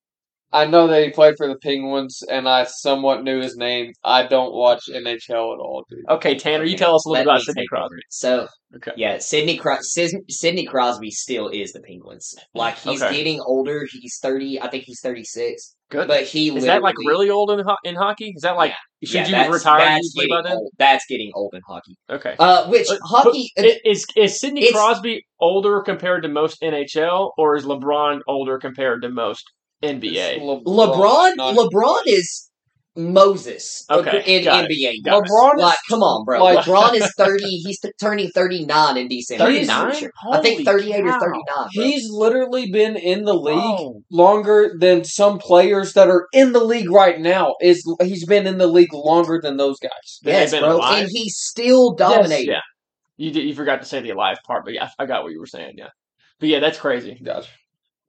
[0.54, 3.92] I know that he played for the Penguins, and I somewhat knew his name.
[4.04, 6.06] I don't watch NHL at all, dude.
[6.10, 7.98] Okay, Tanner, you tell us a little let about me Sidney take Crosby.
[8.10, 8.92] So, Okay.
[8.96, 12.34] yeah, Sidney Cros- Sis- Sidney Crosby still is the Penguins.
[12.56, 13.16] Like he's Okay.
[13.18, 13.86] getting older.
[13.92, 14.62] He's thirty.
[14.62, 15.76] I think he's thirty six.
[15.90, 16.08] Good.
[16.08, 18.34] But he Is that like literally- really old in, ho- in hockey?
[18.36, 20.58] Is that like Yeah, should you that's, retire That's usually by getting then?
[20.60, 20.72] old.
[20.78, 21.96] That's getting old in hockey.
[22.10, 22.36] Okay.
[22.40, 23.52] Uh, which But- hockey?
[23.56, 28.20] but i- is is Sidney it's- Crosby older compared to most NHL, or is LeBron
[28.28, 29.44] older compared to most
[29.84, 30.40] NBA?
[30.42, 31.36] LeBron.
[31.36, 32.50] not- LeBron is
[32.96, 33.86] Moses.
[33.92, 35.04] Okay, in got it, NBA.
[35.06, 35.24] got.
[35.24, 36.44] LeBron is Like, come on, bro.
[36.44, 37.46] like- LeBron is thirty.
[37.58, 39.44] He's t- turning thirty nine in December.
[39.46, 40.10] 39?
[40.32, 41.68] I think thirty eight or thirty nine.
[41.72, 44.02] He's literally been in the league Whoa.
[44.12, 47.54] longer than some players that are in the league right now.
[47.62, 50.20] Is he's been in the league longer than those guys?
[50.24, 51.04] Yes, been bro, alive?
[51.04, 52.50] and he's still dominating.
[52.50, 52.62] Yeah.
[53.18, 55.40] You did, you forgot to say the alive part, but yeah, I got what you
[55.40, 55.74] were saying.
[55.78, 55.90] Yeah,
[56.40, 57.20] but yeah, that's crazy.
[57.24, 57.50] Gotcha.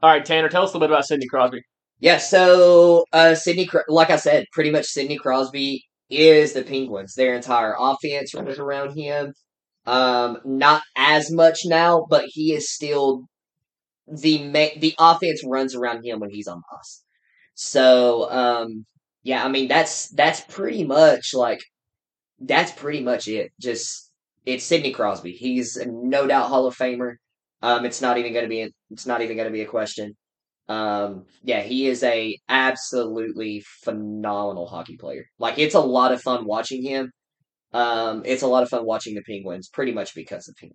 [0.03, 1.63] All right, Tanner, tell us a little bit about Sidney Crosby.
[2.01, 7.15] Yeah, so uh Sidney like I said, pretty much Sidney Crosby is the Penguins.
[7.15, 9.35] Their entire offense runs around him.
[9.87, 13.25] Um not as much now, but he is still
[14.09, 17.05] the ma- the offense runs around him when he's on the ice.
[17.55, 18.87] So, um
[19.25, 21.61] yeah, I mean that's that's pretty much like
[22.41, 23.53] that's pretty much it.
[23.61, 24.11] Just
[24.47, 25.33] it's Sidney Crosby.
[25.33, 27.17] He's no doubt Hall of Famer.
[27.63, 29.67] Um it's not even going to be a, it's not even going to be a
[29.67, 30.15] question.
[30.69, 35.25] Um, yeah, he is a absolutely phenomenal hockey player.
[35.39, 37.11] Like it's a lot of fun watching him.
[37.73, 40.73] Um, it's a lot of fun watching the Penguins, pretty much because of him.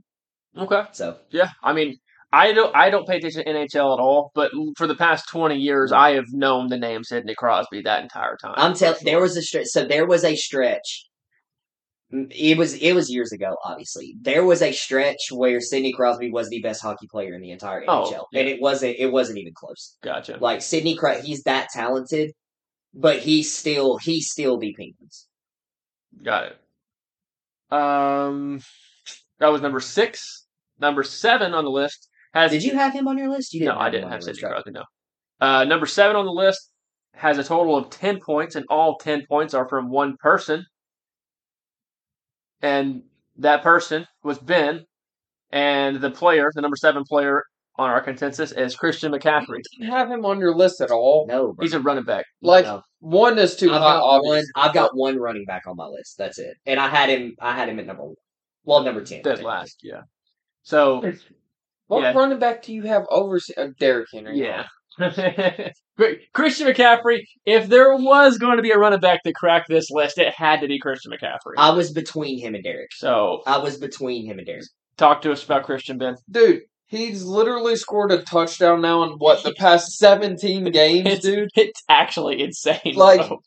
[0.58, 0.84] Okay.
[0.91, 1.98] So Yeah, I mean,
[2.32, 5.58] I don't I don't pay attention to NHL at all, but for the past twenty
[5.58, 8.56] years, I have known the name Sidney Crosby that entire time.
[8.58, 9.67] I'm telling, there was a stretch.
[9.67, 11.06] So there was a stretch
[12.30, 13.58] It was it was years ago.
[13.63, 17.49] Obviously, there was a stretch where Sidney Crosby was the best hockey player in the
[17.52, 18.39] entire Oh, NHL, yeah.
[18.41, 19.97] and it wasn't it wasn't even close.
[20.04, 20.38] Gotcha.
[20.39, 22.32] Like Sidney, Cro- he's that talented,
[22.93, 25.28] but he's still he's still the Penguins.
[26.23, 26.58] Got it.
[27.76, 28.60] Um,
[29.39, 30.45] that was number six.
[30.80, 32.52] Number seven on the list has.
[32.52, 33.54] Did you have him on your list?
[33.54, 33.76] You didn't.
[33.76, 34.41] No, I didn't have Sidney?
[34.41, 34.71] Crosby.
[34.71, 34.84] No.
[35.41, 36.69] Uh, number seven on the list
[37.15, 40.65] has a total of ten points, and all ten points are from one person,
[42.63, 43.04] and
[43.38, 44.86] that person was Ben,
[45.52, 47.43] and the player, the number seven player
[47.76, 49.60] on our consensus, is Christian McCaffrey.
[49.78, 51.26] didn't have him on your list at all.
[51.28, 51.63] No, bro.
[51.63, 52.26] He's a running back.
[52.41, 52.82] Like No.
[52.99, 53.93] one is too I've high.
[53.99, 54.15] got one.
[54.26, 54.52] Obviously.
[54.56, 56.15] I've got one running back on my list.
[56.17, 56.56] That's it.
[56.65, 57.36] And I had him.
[57.41, 58.15] I had him at number one.
[58.63, 59.21] Well, number ten.
[59.23, 60.02] Dead last, yeah.
[60.63, 61.02] So
[61.88, 62.13] What Yeah.
[62.13, 64.39] running back do you have over uh, Derrick Henry?
[64.39, 64.65] Yeah.
[65.97, 66.32] Great.
[66.34, 70.17] Christian McCaffrey, if there was going to be a running back that cracked this list,
[70.17, 71.53] it had to be Christian McCaffrey.
[71.58, 72.91] I was between him and Derrick.
[72.93, 74.65] so, I was between him and Derrick.
[74.97, 76.15] talk to us about Christian, Ben.
[76.29, 76.62] dude.
[76.88, 81.49] He's literally scored a touchdown now in what the past seventeen games, It's, dude.
[81.56, 82.93] it's actually insane.
[82.95, 83.39] Like- bro.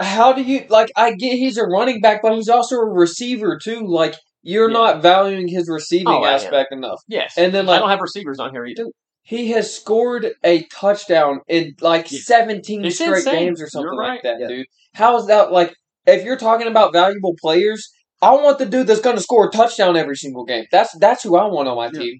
[0.00, 0.90] How do you like?
[0.96, 3.84] I get he's a running back, but he's also a receiver too.
[3.84, 4.74] Like you're Yeah.
[4.74, 7.00] not valuing his receiving Oh, aspect enough.
[7.08, 7.34] yes.
[7.36, 8.84] and then, I don't have receivers on here either.
[9.22, 12.20] He has scored a touchdown in like Yeah.
[12.22, 13.34] 17 It's straight insane.
[13.46, 14.48] games or something You're like that, Yeah.
[14.48, 14.66] dude.
[14.94, 15.74] How is that like?
[16.06, 17.86] If you're talking about valuable players,
[18.22, 20.64] I want the dude that's going to score a touchdown every single game.
[20.72, 22.00] That's that's who I want on my Yeah.
[22.00, 22.18] team.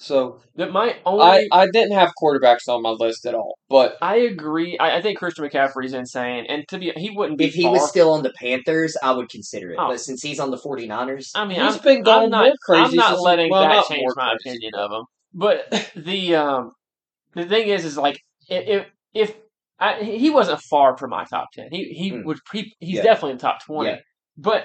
[0.00, 1.48] So That my only.
[1.52, 4.78] I didn't have quarterbacks on my list at all, but I, agree.
[4.78, 7.72] I, I think Christian McCaffrey's insane, and to be he wouldn't be If he far.
[7.72, 9.76] was still on the Panthers, I would consider it.
[9.76, 9.88] Oh.
[9.88, 12.82] But since he's on the 49ers, I mean, He's I'm, been going I'm not, crazy
[12.90, 14.50] I'm not since- letting well, that not change my crazy.
[14.50, 15.04] opinion of him.
[15.38, 15.58] But
[15.96, 16.72] the um,
[17.34, 19.34] the thing is, is like if if
[19.80, 22.24] I, he wasn't far from my top ten, he he Hmm.
[22.24, 23.02] would he, he's Yeah.
[23.04, 23.90] definitely in the top twenty.
[23.90, 23.96] Yeah.
[24.36, 24.62] But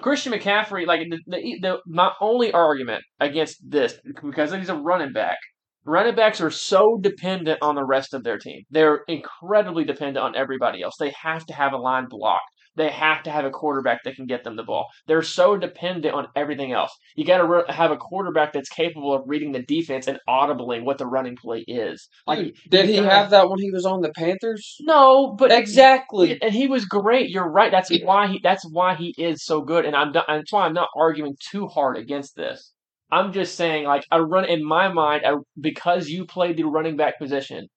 [0.00, 5.12] Christian McCaffrey, like the, the the my only argument against this because he's a running
[5.12, 5.38] back.
[5.84, 8.62] Running backs are so dependent on the rest of their team.
[8.70, 10.96] They're incredibly dependent on everybody else.
[10.98, 12.50] They have to have a line blocked.
[12.76, 14.86] They have to have a quarterback that can get them the ball.
[15.06, 16.92] They're so dependent on everything else.
[17.14, 20.80] You got to re- have a quarterback that's capable of reading the defense and audibly
[20.80, 22.08] what the running play is.
[22.26, 24.76] Like, dude, did he gotta- have that when he was on the Panthers?
[24.80, 26.40] No, but Exactly.
[26.40, 27.30] and he was great.
[27.30, 27.70] You're right.
[27.70, 28.40] That's why he.
[28.42, 29.84] That's why he is so good.
[29.84, 30.12] And I'm.
[30.12, 32.72] not- That's why I'm not arguing too hard against this.
[33.10, 36.96] I'm just saying, like, I run in my mind I, because you played the running
[36.96, 37.68] back position,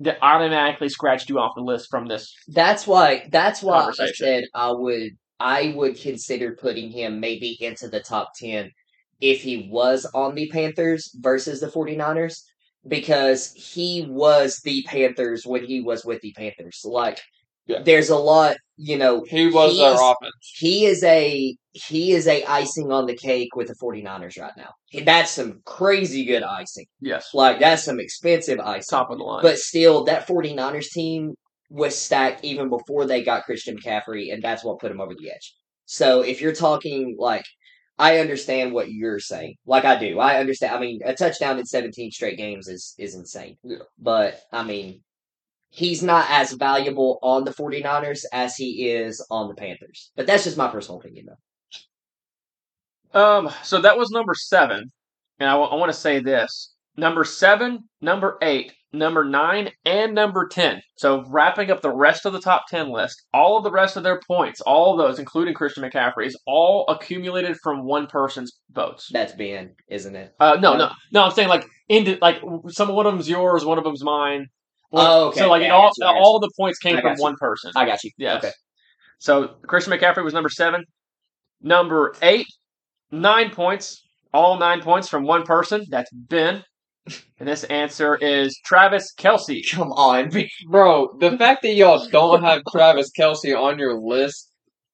[0.00, 2.34] that automatically scratched you off the list from this.
[2.48, 7.88] that's why that's why I said I would I would consider putting him maybe into
[7.88, 8.70] the top 10
[9.20, 12.40] if he was on the Panthers versus the 49ers
[12.86, 16.80] because he was the Panthers when he was with the Panthers.
[16.84, 17.20] Like
[17.66, 17.82] Yeah.
[17.82, 20.32] there's a lot, you know, He was he their offense.
[20.58, 24.70] he is a he is a icing on the cake with the 49ers right now.
[25.04, 26.86] That's some crazy good icing.
[27.00, 28.88] Yes, Like that's some expensive icing.
[28.90, 29.42] top of the line.
[29.42, 31.34] But still that 49ers team
[31.68, 35.30] was stacked even before they got Christian McCaffrey and that's what put him over the
[35.30, 35.54] edge.
[35.84, 37.44] So if you're talking like
[37.98, 39.56] I understand what you're saying.
[39.66, 40.18] Like I do.
[40.18, 40.74] I understand.
[40.74, 43.58] I mean, a touchdown in 17 straight games is is insane.
[43.62, 43.76] Yeah.
[43.98, 45.02] But I mean,
[45.70, 50.10] he's not as valuable on the 49ers as he is on the Panthers.
[50.16, 51.36] But that's just my personal opinion though.
[53.12, 54.92] Um, so that was number seven,
[55.38, 60.80] and I want to say this: number seven, number eight, number nine, and number ten.
[60.96, 64.04] So wrapping up the rest of the top ten list, all of the rest of
[64.04, 69.08] their points, all of those, including Christian McCaffrey, is all accumulated from one person's votes.
[69.12, 70.32] That's Ben, isn't it?
[70.38, 71.24] Uh, no, no, no.
[71.24, 74.46] I'm saying like into like some one of them's yours, one of them's mine.
[74.90, 75.40] One- Oh, okay.
[75.40, 77.22] So like Yeah, I all you, all the points came I from you.
[77.22, 77.72] one person.
[77.76, 78.10] I got you.
[78.18, 78.44] Yes.
[78.44, 78.52] Okay.
[79.18, 80.84] So Christian McCaffrey was number seven.
[81.62, 82.46] Number eight,
[83.10, 84.02] nine points.
[84.32, 85.84] All nine points from one person.
[85.90, 86.62] That's Ben.
[87.40, 89.62] And this answer is Travis Kelce.
[89.72, 90.30] Come on,
[90.68, 94.52] Bro, the fact that y'all don't have Travis Kelce on your list,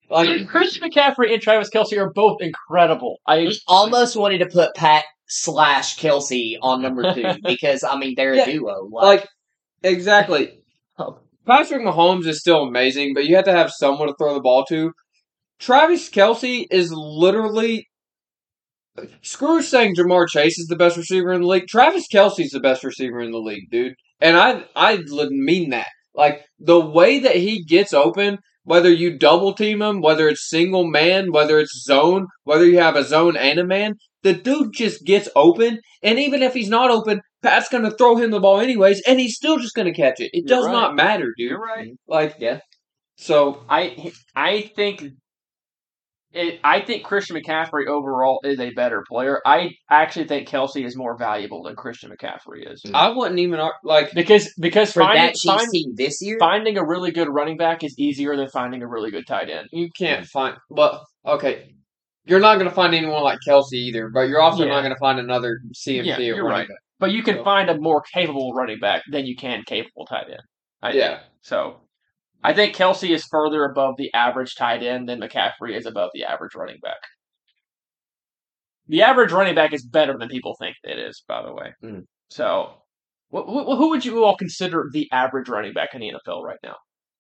[0.09, 3.19] like Christian McCaffrey and Travis Kelce are both incredible.
[3.27, 8.33] I Almost wanted to put Pat slash Kelce on number two because I mean they're
[8.33, 8.89] a Yeah, duo.
[8.91, 9.27] like
[9.91, 10.51] exactly.
[10.99, 11.19] Oh.
[11.47, 14.65] Patrick Mahomes is still amazing, but you have to have someone to throw the ball
[14.67, 14.93] to.
[15.59, 17.87] Travis Kelce is literally
[19.23, 21.67] screw saying Ja'Marr Chase is the best receiver in the league.
[21.69, 23.95] Travis Kelce's the best receiver in the league, dude.
[24.21, 25.89] And I I didn't mean that.
[26.15, 30.87] Like the way that he gets open, whether you double team him, whether it's single
[30.87, 33.95] man, whether it's zone, whether you have a zone and a man,
[34.27, 35.79] the dude just gets open.
[36.03, 39.37] And even if he's not open, Pat's gonna throw him the ball anyways, and he's
[39.37, 40.31] still just gonna catch it.
[40.33, 40.73] It You're does right.
[40.73, 41.51] not matter, dude.
[41.51, 41.91] You're right.
[42.09, 42.59] Like Yeah.
[43.17, 45.05] so I I think
[46.33, 49.41] it, I think Christian McCaffrey overall is a better player.
[49.47, 54.13] I actually think Kelce is more valuable than Christian McCaffrey is I wouldn't even like.
[54.13, 57.57] because because For finding that Chiefs find, team this year, finding a really good running
[57.57, 59.69] back is easier than finding a really good tight end.
[59.73, 60.57] You can't find.
[60.69, 61.76] Well, okay.
[62.27, 64.71] You're not going to find anyone like Kelce either, but you're also Yeah.
[64.75, 66.69] not going to find another CMC Yeah, you're running right.
[66.69, 66.79] back.
[66.99, 70.29] But you can So- find a more capable running back than you can capable tight
[70.29, 70.43] end.
[70.83, 71.03] I think.
[71.03, 71.21] Yeah.
[71.43, 71.81] So
[72.43, 76.25] I think Kelce is further above the average tight end than McCaffrey is above the
[76.25, 76.99] average running back.
[78.89, 81.73] The average running back is better than people think it is, by the way.
[81.83, 82.03] Mm.
[82.31, 82.83] So,
[83.33, 86.59] wh- wh- who would you all consider the average running back in the NFL right
[86.63, 86.77] now?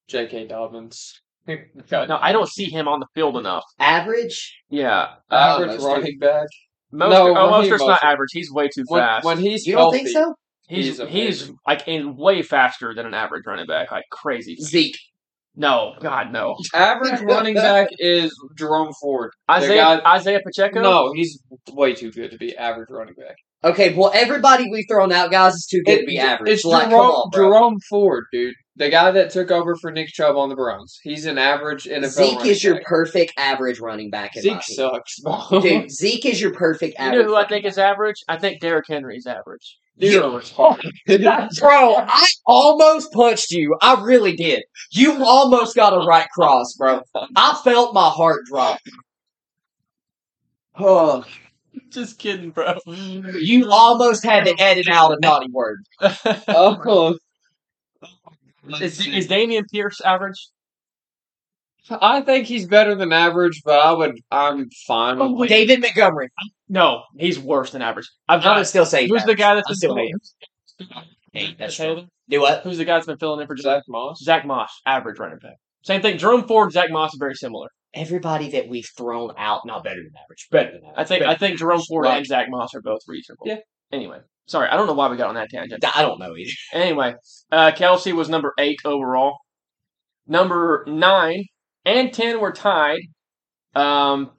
[0.08, 0.46] J.K.
[0.46, 1.20] Dobbins.
[1.46, 3.64] No, I don't see him on the field enough.
[3.78, 4.56] average.
[4.68, 5.84] Yeah, Average Mostert.
[5.86, 6.46] running back.
[6.92, 8.30] most No, oh, Raheem Mostert's not average.
[8.32, 9.24] He's way too When, fast.
[9.24, 10.34] when he's You don't healthy, think so?
[10.68, 14.56] he's he's he's, like in way faster than an average running back, like crazy.
[14.56, 14.98] Zeke.
[15.58, 16.54] No, God, no.
[16.74, 19.30] average running back is Jerome Ford.
[19.50, 20.82] Isaiah guy- Isaiah Pacheco.
[20.82, 21.40] No, he's
[21.72, 23.36] way too good to be average running back.
[23.64, 26.50] Okay, well, everybody we've thrown out, guys, is too good to be average.
[26.52, 27.48] It's like, Jerome, come on, bro.
[27.48, 28.54] Jerome Ford, dude.
[28.78, 31.00] The guy that took over for Nick Chubb on the Browns.
[31.02, 32.84] He's an average NFL Zeke running is your back.
[32.84, 34.36] perfect average running back.
[34.36, 34.92] In Zeke opinion.
[34.92, 35.60] sucks, bro.
[35.62, 37.16] Dude, Zeke is your perfect average.
[37.16, 38.22] You know who I think is average?
[38.28, 39.78] I think Derrick Henry is average.
[39.98, 40.92] You're retarded.
[41.58, 43.74] Bro, I almost punched you.
[43.80, 44.62] I really did.
[44.90, 47.00] You almost got a right cross, bro.
[47.34, 48.78] I felt my heart drop.
[50.78, 51.24] Oh,
[51.90, 52.74] Just kidding, bro.
[52.84, 55.86] you almost had to edit out a naughty word.
[56.48, 57.16] oh,
[58.80, 60.48] is, is Dameon Pierce average?
[61.88, 64.18] I think he's better than average, but I would.
[64.30, 65.50] I'm fine oh, with.
[65.50, 65.54] Oh.
[65.54, 66.28] David Montgomery.
[66.68, 68.10] No, he's worse than average.
[68.28, 70.12] I've I'm gonna still say Who's the guy that's I been still filling?
[71.32, 72.06] Hey, that's Okay.
[72.28, 72.62] Do what?
[72.62, 74.20] Who's the guy that's been filling in for Zack Moss.
[74.20, 74.80] Zack Moss?
[74.84, 75.56] Average running back.
[75.84, 76.18] Same thing.
[76.18, 77.68] Jerome Ford, Zack Moss are very similar.
[77.94, 80.48] Everybody that we've thrown out, not better than average.
[80.50, 80.96] Better than average.
[80.96, 82.16] I think Better I think Jerome Ford Right.
[82.18, 83.44] and Zack Moss are both reasonable.
[83.46, 83.58] Yeah.
[83.92, 85.84] Anyway, sorry, I don't know why we got on that tangent.
[85.96, 86.50] I don't know either.
[86.72, 87.14] Anyway,
[87.52, 89.38] uh, Kelce was number eight overall.
[90.26, 91.44] Number nine
[91.84, 93.00] and ten were tied.
[93.74, 94.30] Um,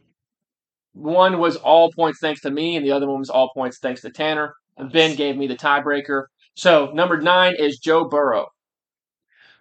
[0.94, 4.02] one was all points thanks to me, and the other one was all points thanks
[4.02, 4.54] to Tanner.
[4.78, 6.26] And Ben gave me the tiebreaker.
[6.56, 8.48] So number nine is Joe Burrow.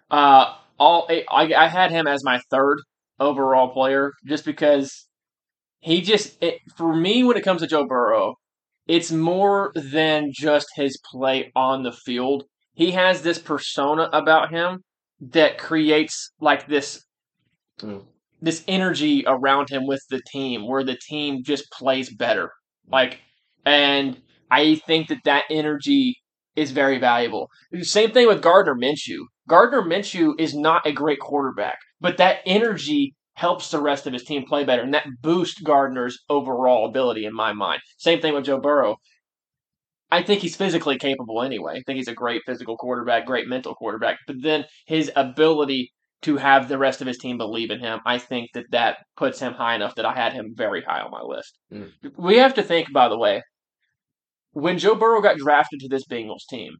[0.09, 2.79] Uh, all I, I had him as my third
[3.19, 5.07] overall player just because
[5.79, 8.35] he just it, for me when it comes to Joe Burrow,
[8.87, 12.45] it's more than just his play on the field.
[12.73, 14.83] He has this persona about him
[15.19, 17.03] that creates like this
[17.81, 18.05] Mm.
[18.41, 22.51] this energy around him with the team where the team just plays better.
[22.91, 23.19] Like
[23.65, 26.15] and I think that that energy
[26.55, 27.49] is very valuable.
[27.81, 29.25] Same thing with Gardner Minshew.
[29.47, 34.23] Gardner Minshew is not a great quarterback, but that energy helps the rest of his
[34.23, 37.81] team play better, and that boosts Gardner's overall ability in my mind.
[37.99, 38.97] Same thing with Joe Burrow.
[40.09, 41.73] I think he's physically capable anyway.
[41.73, 44.17] I think he's a great physical quarterback, great mental quarterback.
[44.25, 48.17] But then his ability to have the rest of his team believe in him, I
[48.17, 51.21] think that that puts him high enough that I had him very high on my
[51.21, 51.59] list.
[51.71, 51.91] Mm.
[52.17, 53.43] We have to think, by the way,
[54.53, 56.71] when Joe Burrow got drafted to this Bengals team,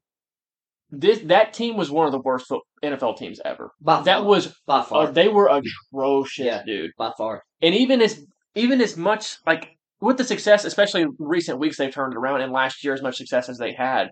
[0.90, 2.52] this that team was one of the worst
[2.84, 3.72] NFL teams ever.
[3.82, 4.26] By That far.
[4.26, 5.12] was by uh, far.
[5.12, 6.64] they were atrocious, Yeah.
[6.66, 6.92] dude.
[6.98, 7.44] by far.
[7.62, 9.70] And even as even as much like
[10.00, 12.42] with the success, especially in recent weeks, they've turned it around.
[12.42, 14.10] And last year, as much success as they had,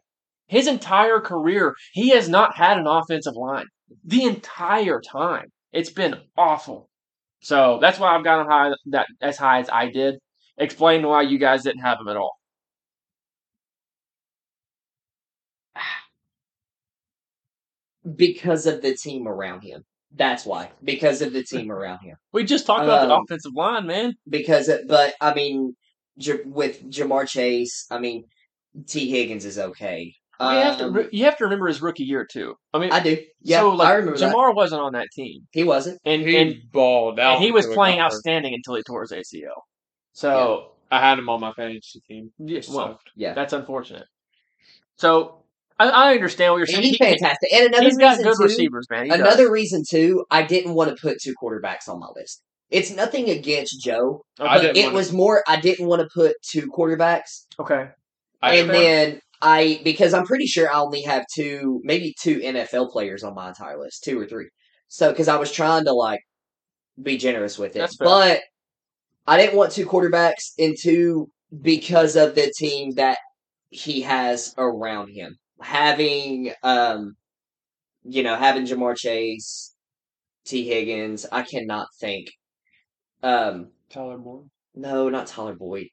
[0.47, 3.65] his entire career, he has not had an offensive line
[4.03, 5.45] the entire time.
[5.71, 6.89] It's been awful.
[7.41, 10.15] So that's why I've got him high that as high as I did.
[10.57, 12.33] Explain why you guys didn't have him at all.
[18.15, 19.83] Because of the team around him.
[20.13, 20.71] That's why.
[20.83, 22.15] Because of the team around him.
[22.31, 24.13] We just talked about the Um, offensive line, man.
[24.29, 25.75] Because, it, but I mean,
[26.17, 28.23] J- with Ja'Marr Chase, I mean,
[28.87, 30.13] Tee Higgins is okay.
[30.39, 32.55] you have to Um, re- you have to remember his rookie year too.
[32.73, 33.17] I mean, I do.
[33.41, 34.33] Yeah, so like I remember that.
[34.33, 35.99] Ja'Marr wasn't on that team, He wasn't.
[36.05, 37.35] and He and, balled out.
[37.35, 39.61] and he was playing got outstanding until he tore his ACL.
[40.13, 42.31] So I had him on my fantasy team.
[42.37, 43.33] yeah, well, Yeah.
[43.33, 44.07] that's unfortunate.
[44.97, 45.44] So
[45.77, 46.83] I, I understand what you're saying.
[46.83, 47.51] he's fantastic.
[47.53, 49.05] And another he's got reason good too, receivers, man.
[49.05, 49.19] He does.
[49.19, 52.41] another reason too, I didn't want to put two quarterbacks on my list.
[52.69, 54.49] It's nothing against Joe, Okay.
[54.49, 57.45] I but didn't it wanna- was more I didn't want to put two quarterbacks.
[57.59, 57.89] okay.
[58.41, 62.15] I and didn't want- then I because I'm pretty sure I only have two, maybe
[62.19, 64.47] two NFL players on my entire list, two or three.
[64.87, 66.21] So because I was trying to like
[67.01, 68.05] be generous with it, That's fair.
[68.07, 68.41] but
[69.27, 71.29] I didn't want two quarterbacks and two
[71.61, 73.17] because of the team that
[73.69, 77.15] he has around him, having um,
[78.05, 79.75] you know, having Ja'Marr Chase,
[80.45, 81.25] Tee Higgins.
[81.31, 82.29] I cannot think.
[83.23, 84.49] Um, Tyler Boyd.
[84.75, 85.87] No, not Tyler Boyd.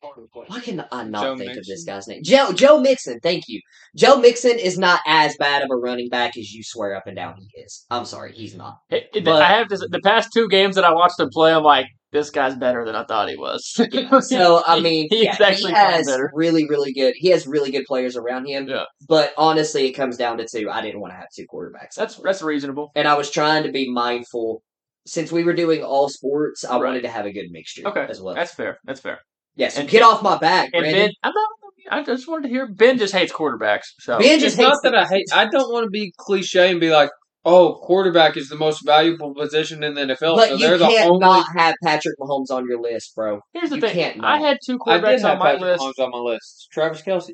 [0.49, 2.23] Why can I not Joe think of this guy's name?
[2.25, 3.21] Joe Joe Mixon.
[3.23, 3.61] Thank you.
[3.97, 7.15] Joe Mixon is not as bad of a running back as you swear up and
[7.17, 7.87] down he is.
[7.91, 8.79] I'm sorry, he's not.
[8.91, 9.77] It- it- But- I have to.
[9.77, 12.95] The past two games that I watched him play, I'm like, this guy's better than
[12.95, 13.65] I thought he was.
[14.23, 16.31] So I He- mean, he's yeah, he actually far has better.
[16.35, 17.15] really, really good.
[17.17, 18.69] He has really good players around him.
[18.69, 18.85] Yeah.
[19.09, 20.69] But honestly, it comes down to two.
[20.71, 21.95] I didn't want to have two quarterbacks.
[21.97, 22.91] That's that's reasonable.
[22.97, 24.63] and I was trying to be mindful.
[25.07, 26.85] Since we were doing all sports, I Right.
[26.89, 28.35] wanted to have a good mixture Okay, as well.
[28.35, 28.79] That's fair.
[28.85, 29.19] That's fair.
[29.57, 31.07] yeah, so and- get off my back, And Brandon.
[31.07, 31.49] Ben, I'm not.
[31.91, 32.67] I just wanted to hear.
[32.69, 33.87] Ben just hates quarterbacks.
[33.99, 35.27] So Ben just It's not that I hate.
[35.33, 37.11] I don't want to be cliche and be like,
[37.45, 40.87] "Oh, quarterback is the most valuable position in the NFL." But so you they're the
[40.87, 41.19] can't only.
[41.19, 43.41] not have Patrick Mahomes on your list, bro.
[43.53, 43.95] here's the you thing.
[43.95, 45.83] can't I had two I did quarterbacks have on my Patrick list.
[45.83, 46.69] Mahomes on my list.
[46.71, 47.31] Travis Kelce.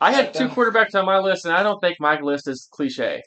[0.00, 3.20] I had two quarterbacks on my list, and I don't think my list is cliche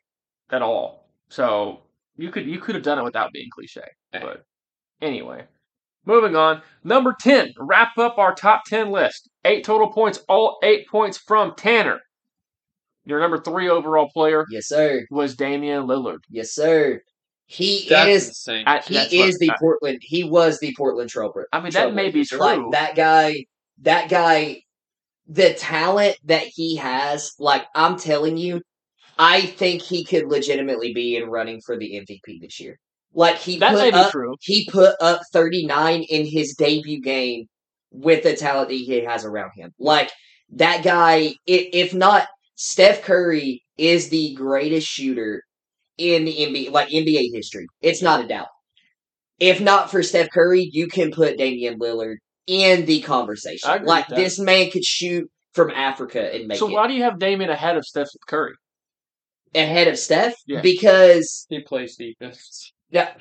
[0.50, 1.06] at all.
[1.30, 1.82] So
[2.18, 3.82] you could you could have done it without being cliche.
[4.12, 4.44] But
[5.02, 5.46] anyway,
[6.06, 6.62] moving on.
[6.84, 7.54] Number ten.
[7.58, 9.30] Wrap up our top ten list.
[9.46, 10.20] Eight total points.
[10.28, 12.00] All eight points from Tanner.
[13.06, 15.06] Your number three overall player Yes, sir.
[15.10, 16.20] was Damian Lillard.
[16.30, 17.02] Yes, sir.
[17.48, 18.28] He That's is.
[18.30, 18.64] insane.
[18.68, 19.98] I, He that's is what- the I, Portland.
[20.02, 21.46] He was the Portland Trailblazer.
[21.52, 22.40] I mean, that may be Trailblazers.
[22.40, 22.70] Like true.
[22.74, 23.46] that guy.
[23.82, 24.62] That guy.
[25.28, 28.62] The talent that he has, like I'm telling you,
[29.18, 32.78] I think he could legitimately be in running for the MVP this year.
[33.14, 34.36] Like he that put up, true.
[34.40, 37.46] he put up 39 in his debut game
[37.92, 39.72] with the talent that he has around him.
[39.80, 40.12] Like
[40.52, 45.44] that guy, if not Steph Curry is the greatest shooter
[45.98, 47.68] in the NBA, like NBA history.
[47.82, 48.48] It's not a doubt.
[49.40, 53.84] If not for Steph Curry, you can put Damian Lillard in the conversation.
[53.84, 57.20] Like this man could shoot from Africa and make So it why do you have
[57.20, 58.54] Damian ahead of Steph Curry?
[59.56, 60.62] Ahead of Steph Yeah.
[60.62, 62.72] because he plays defense.
[62.90, 63.14] Yeah.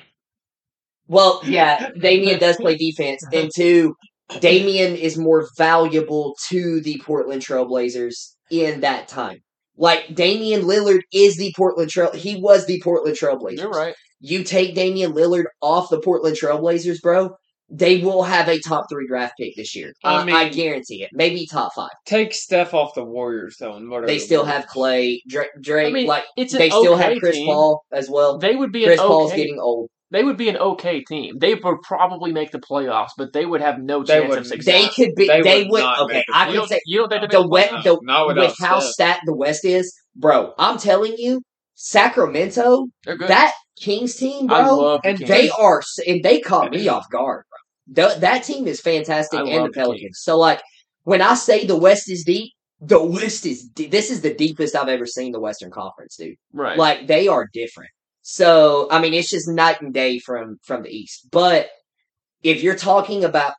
[1.07, 3.95] Well, yeah, Damian does play defense, and two,
[4.39, 9.39] Damian is more valuable to the Portland Trailblazers in that time.
[9.77, 12.11] Like Damian Lillard is the Portland Trail.
[12.13, 13.57] He was the Portland Trailblazers.
[13.57, 13.95] You're right.
[14.19, 17.35] You take Damian Lillard off the Portland Trailblazers, bro.
[17.73, 19.93] They will have a top three draft pick this year.
[20.03, 21.09] I I, I guarantee it.
[21.13, 21.89] Maybe top five.
[22.05, 24.07] Take Steph off the Warriors though, and whatever.
[24.07, 25.49] They still have Klay, Drake.
[25.61, 27.47] Drake I mean, like it's they still okay have Chris team.
[27.47, 28.37] Paul as well.
[28.37, 29.89] They would be Chris an Paul's getting old.
[30.11, 31.37] They would be an okay team.
[31.39, 34.47] They would probably make the playoffs, but they would have no They chance of wouldn't.
[34.47, 34.65] success.
[34.65, 35.27] They could be.
[35.27, 35.83] They They, would would.
[36.01, 37.83] Okay, make the I you could say you don't think they the make wet playoffs?
[37.83, 38.91] the with how Steph.
[38.91, 40.53] stat the West is, bro.
[40.59, 41.41] I'm telling you,
[41.75, 43.29] Sacramento, They're good.
[43.29, 45.29] that Kings team, I bro, love the and Kings.
[45.29, 47.50] they are, and they caught me off guard, bro.
[47.93, 50.19] Th- that team is fantastic, I and the Pelicans.
[50.21, 50.61] So, like,
[51.03, 53.91] when I say the West is deep, the West is deep.
[53.91, 56.37] This is the deepest I've ever seen the Western Conference, dude.
[56.53, 56.77] right.
[56.77, 57.91] Like, they are different.
[58.21, 61.27] So, I mean, it's just night and day from from the East.
[61.31, 61.69] But
[62.43, 63.53] if you're talking about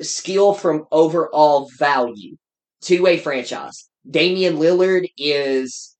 [0.00, 2.36] skill from overall value
[2.82, 5.96] to a franchise, Damian Lillard is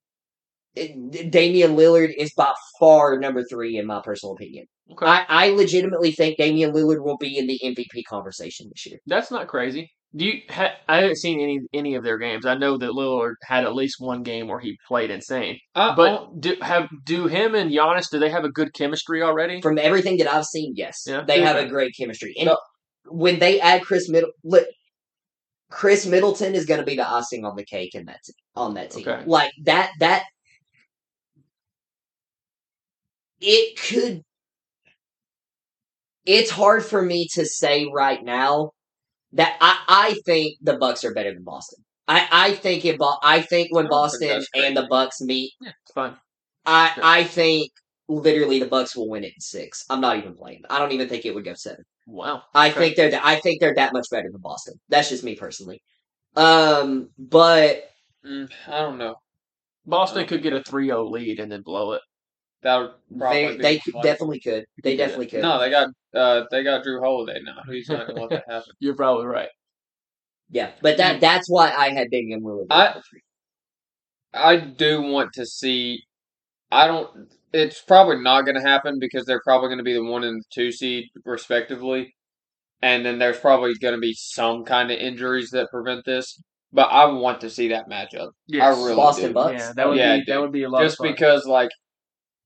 [0.77, 0.95] eh,
[1.29, 4.67] Damian Lillard is by far number three in my personal opinion.
[4.93, 5.07] Okay.
[5.07, 8.99] I, I legitimately think Damian Lillard will be in the MVP conversation this year.
[9.07, 9.91] That's not crazy.
[10.15, 10.43] Do you?
[10.51, 12.47] Ha- I haven't seen any any of their games.
[12.47, 15.59] I know that Lillard had at least one game where he played insane.
[15.75, 16.37] I, But oh.
[16.39, 18.11] do have do him and Giannis?
[18.11, 19.61] Do they have a good chemistry already?
[19.61, 21.23] From everything that I've seen, yes, Yeah.
[21.27, 22.35] they have a great chemistry.
[22.39, 22.59] And No.
[23.07, 24.67] when they add Chris Middle, look,
[25.73, 28.75] Khris Middleton is going to be the icing on the cake in that t- on
[28.75, 29.09] that team.
[29.09, 29.25] Okay.
[29.27, 30.25] Like that that
[33.41, 34.23] it could.
[36.27, 38.71] It's hard for me to say right now
[39.33, 41.85] that I, I think the Bucks are better than Boston.
[42.07, 43.01] I, I think it.
[43.23, 44.87] I think when I don't think Boston and the.
[44.89, 46.17] Bucks meet, Yeah, it's fine.
[46.67, 47.03] I Yeah.
[47.03, 47.71] I think
[48.09, 49.85] literally the Bucks will win it in six.
[49.91, 50.63] I'm not even playing.
[50.69, 51.85] I don't even think it would go seven.
[52.07, 52.43] Wow.
[52.55, 52.79] I Okay.
[52.81, 53.25] think they're that.
[53.25, 54.75] I think they're that much better than Boston.
[54.91, 55.81] That's just me personally.
[56.37, 57.85] Um, but
[58.27, 59.17] Mm, I don't know.
[59.87, 62.03] Boston could get a 3-0 lead and then blow it.
[62.65, 64.03] That would probably they be they fun.
[64.03, 64.65] definitely could.
[64.83, 64.97] They Yeah.
[65.05, 65.43] definitely could.
[65.43, 67.59] No, they got uh, they got Jrue Holiday now.
[67.71, 68.73] He's not gonna let that happen.
[68.81, 69.51] You're probably right.
[70.51, 72.67] Yeah, but that that's why I had Damian Lillard.
[72.71, 73.01] I-
[74.33, 76.01] I do want to see.
[76.71, 77.33] I don't.
[77.53, 80.41] It's probably not going to happen because they're probably going to be the one and
[80.41, 82.13] the two seed respectively,
[82.83, 86.41] and then there's probably going to be some kind of injuries that prevent this.
[86.73, 88.77] But I want to see that matchup Yes.
[88.77, 89.35] really Boston do.
[89.35, 89.53] Bucks.
[89.53, 91.13] Yeah, that would Yeah, be that would be a lot just of fun.
[91.13, 91.71] because like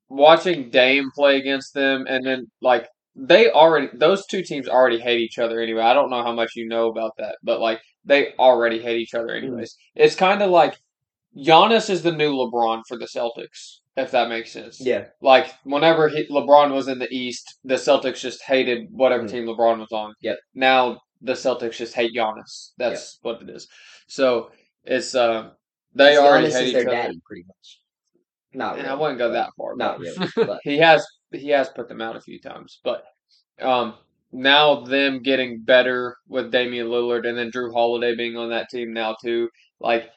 [0.08, 5.20] watching Dame play against them, and then like they already those two teams already hate
[5.20, 5.82] each other anyway.
[5.82, 9.14] I don't know how much you know about that, but like they already hate each
[9.14, 9.76] other anyways.
[9.94, 10.76] It's kind of like
[11.36, 14.80] Giannis is the new LeBron for the Celtics, if that makes sense.
[14.80, 15.06] Yeah.
[15.20, 19.30] Like whenever he, LeBron was in the East, the Celtics just hated whatever Mm.
[19.30, 20.14] team LeBron was on.
[20.22, 20.38] Yep.
[20.54, 22.70] Now the Celtics just hate Giannis.
[22.78, 23.68] That's what it is.
[24.08, 24.50] So
[24.84, 25.50] it's uh
[25.94, 26.84] they Giannis already is hate each other.
[26.90, 27.77] daddy, pretty much.
[28.54, 28.88] Not really.
[28.88, 29.76] I wouldn't go that far.
[29.76, 30.26] Not really.
[30.36, 33.04] But he has he has put them out a few times, but
[33.60, 33.94] um,
[34.32, 38.92] now them getting better with Damian Lillard and then Jrue Holiday being on that team
[38.92, 39.48] now too.
[39.80, 40.10] Like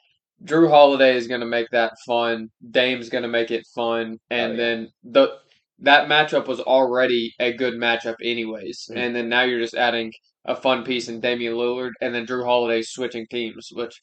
[0.45, 2.47] Jrue Holiday is going to make that fun.
[2.71, 4.57] Dame's going to make it fun, and Oh, yeah.
[4.57, 5.37] then the
[5.79, 8.97] that matchup was already a good matchup anyways, Mm.
[8.97, 10.11] and then now you're just adding
[10.45, 13.93] a fun piece in Damian Lillard and then Jrue Holiday switching teams, which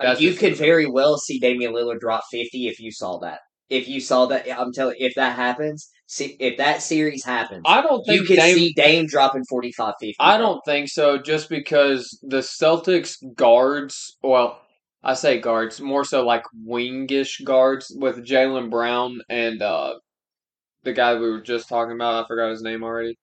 [0.00, 3.40] that's you could very well see Damian Lillard drop fifty if you saw that.
[3.70, 4.96] If you saw that, I'm telling.
[4.98, 8.72] If that happens, see, if that series happens, I don't think you can Dame, see
[8.74, 10.16] Dame dropping 45, 50.
[10.20, 14.60] I don't think so, just because the Celtics guards, well,
[15.02, 19.94] I say guards, more so like wingish guards with Jaylen Brown and uh,
[20.82, 22.24] the guy we were just talking about.
[22.24, 23.16] I forgot his name already.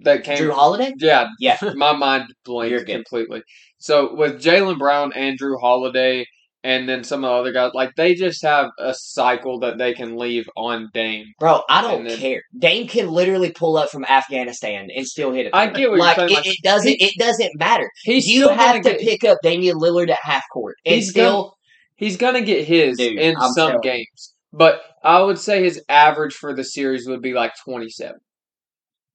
[0.00, 0.38] That came.
[0.38, 0.92] Jrue Holiday.
[0.98, 3.42] yeah, Yeah, my mind blanked completely.
[3.78, 6.24] So with Jaylen Brown, Andrew Holiday,
[6.64, 9.94] and then some of the other guys, like they just have a cycle that they
[9.94, 11.26] can leave on Dame.
[11.38, 12.42] bro, I don't then- care.
[12.58, 15.50] Dame can literally pull up from Afghanistan and still hit it.
[15.54, 16.40] I get what like you're saying.
[16.40, 16.96] it, like, it doesn't.
[17.00, 17.90] It doesn't matter.
[18.02, 21.10] he's you still have gonna get, pick up Damian Lillard at half court and He's
[21.10, 21.54] still.
[21.96, 26.34] He's gonna get his Dude, in I'm some games, but I would say his average
[26.34, 28.20] for the series would be like twenty-seven,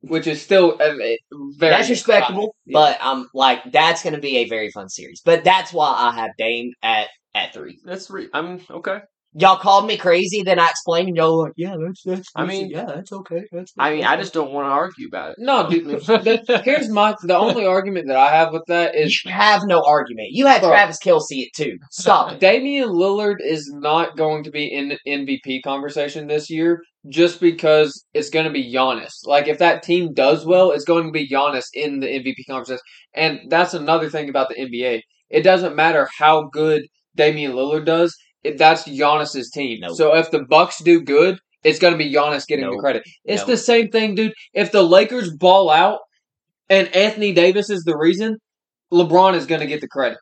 [0.01, 1.17] which is still very
[1.59, 2.73] that's respectable, high.
[2.73, 5.21] but I'm um, like that's going to be a very fun series.
[5.23, 7.79] But that's why I have Dame at at three.
[7.84, 8.29] That's three.
[8.34, 8.99] I'm okay.
[9.36, 12.45] Y'all called me crazy, then I explained, and y'all were like, "Yeah, that's that's." I
[12.45, 13.41] mean- yeah, that's okay.
[13.51, 15.38] That's I mean, I just don't want to argue about it.
[15.39, 15.86] no, dude.
[16.05, 19.81] the- here's my the only argument that I have with that is you have no
[19.84, 20.27] argument.
[20.31, 20.69] You had Bro.
[20.69, 21.79] Travis Kelce it too.
[21.89, 22.39] Stop it.
[22.41, 28.29] Damian Lillard is not going to be in MVP conversation this year just because it's
[28.29, 29.25] going to be Giannis.
[29.25, 32.81] Like if that team does well, it's going to be Giannis in the MVP conversation.
[33.15, 35.01] And that's another thing about the NBA.
[35.31, 36.84] It doesn't matter how good
[37.16, 38.16] Damian Lillard does.
[38.43, 39.80] It, that's Giannis's team.
[39.82, 39.95] Nope.
[39.95, 43.03] So if the Bucks do good, it's going to be Giannis getting the credit.
[43.24, 43.47] It's Nope.
[43.47, 44.34] the same thing, dude.
[44.53, 45.99] If the Lakers ball out
[46.70, 48.38] and Anthony Davis is the reason,
[48.91, 50.18] LeBron is going to get the credit.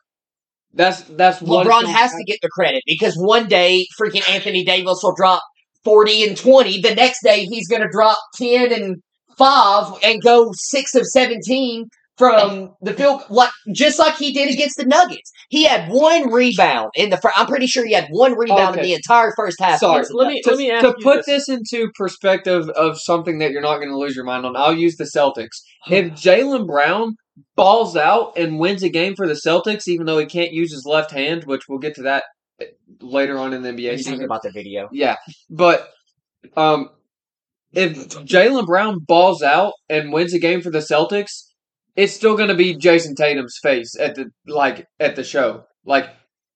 [0.74, 5.00] That's that's what LeBron has to get the credit because one day freaking Anthony Davis
[5.04, 5.42] will drop
[5.84, 6.80] forty and twenty.
[6.80, 8.98] The next day he's going to drop ten and
[9.38, 11.88] five and go six of seventeen
[12.22, 15.32] from the field, like just like he did against the Nuggets.
[15.50, 17.18] He had one rebound in the.
[17.18, 19.80] Fir- I'm pretty sure he had one rebound in the entire first half.
[19.80, 21.48] Sorry, let me- let me ask to you put this.
[21.48, 21.50] this.
[21.50, 24.98] into perspective of something that you're not going to lose your mind on, I'll use
[24.98, 25.62] the Celtics.
[25.90, 27.16] If Jaylen Brown
[27.56, 30.86] balls out and wins a game for the Celtics, even though he can't use his
[30.86, 32.24] left hand, which we'll get to that
[33.02, 34.90] later on in the NBA You think about the video?
[34.92, 35.16] Yeah,
[35.50, 35.90] but
[36.56, 36.90] um,
[37.74, 41.46] if Jaylen Brown balls out and wins a game for the Celtics,
[41.96, 46.10] it's still going to be Jayson Tatum's face at the like at the show, like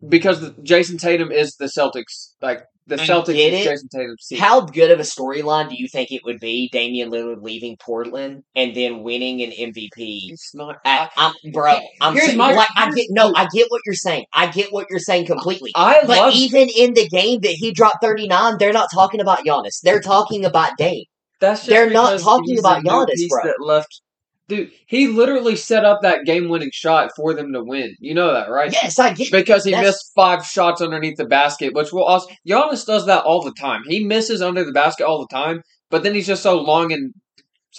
[0.08, 3.66] because the, Jayson Tatum is the Celtics, like the I Celtics is.
[3.66, 4.40] Jayson Tatum's team.
[4.40, 6.70] How good of a storyline do you think it would be?
[6.72, 9.90] Damian Lillard leaving Portland and then winning an MVP.
[10.32, 10.78] It's not.
[10.86, 14.26] I, I'm, bro, I'm saying, my- like, I get no, I get what you're saying.
[14.34, 15.72] I get what you're saying completely.
[15.76, 16.34] I But love.
[16.36, 19.82] even in the game that he dropped 39, they're not talking about Giannis.
[19.82, 21.06] They're talking about Dame.
[21.42, 23.44] that's just they're not talking about Giannis, bro.
[23.44, 24.02] That left.
[24.48, 27.96] Dude, he literally set up that game-winning shot for them to win.
[28.00, 28.72] You know that, right?
[28.72, 29.32] Yes, I get.
[29.32, 33.24] because he That's- missed five shots underneath the basket, which will also Giannis does that
[33.24, 33.82] all the time.
[33.88, 37.14] He misses under the basket all the time, but then he's just so long and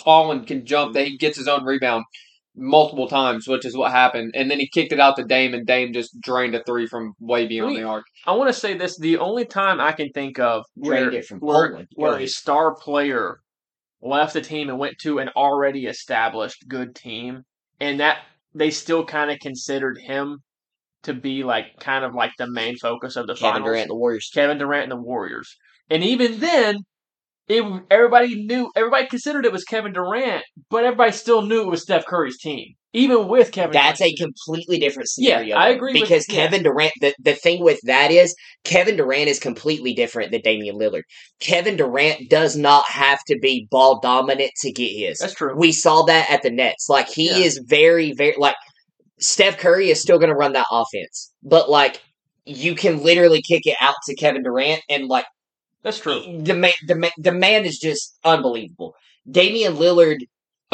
[0.03, 2.05] tall and can jump that he gets his own rebound
[2.57, 4.33] multiple times, which is what happened.
[4.35, 7.13] And then he kicked it out to Dame, and Dame just drained a three from
[7.21, 8.05] way beyond Let the arc.
[8.27, 11.39] I want to say this: the only time I can think of where, it from
[11.39, 13.39] where, where a star player
[14.03, 17.43] left the team and went to an already established good team,
[17.81, 18.19] and that
[18.55, 20.39] they still kind of considered him
[21.03, 23.69] to be like kind of like the main focus of the Kevin finals.
[23.69, 24.31] Durant, the Warriors.
[24.33, 25.57] Kevin Durant and the Warriors,
[25.91, 26.77] and even then,
[27.49, 31.83] it everybody knew everybody considered it was Kevin Durant, but everybody still knew it was
[31.83, 33.73] Steph Curry's team, even with Kevin.
[33.73, 35.49] That's a completely different scenario.
[35.49, 35.59] Yeah.
[35.59, 36.35] I agree with- Because yeah.
[36.37, 38.35] Kevin Durant, the, the thing with that is,
[38.65, 41.03] Kevin Durant is completely different than Damian Lillard.
[41.39, 45.19] Kevin Durant does not have to be ball dominant to get his.
[45.19, 45.55] That's true.
[45.55, 46.89] We saw that at the Nets.
[46.89, 47.37] Like, he Yeah.
[47.37, 48.57] is very, very, like,
[49.19, 51.33] Steph Curry is still going to run that offense.
[51.43, 52.01] But, like,
[52.45, 55.27] you can literally kick it out to Kevin Durant and, like,
[55.83, 56.23] That's true.
[56.43, 58.95] the man, the man, the man is just unbelievable.
[59.31, 60.19] Damian Lillard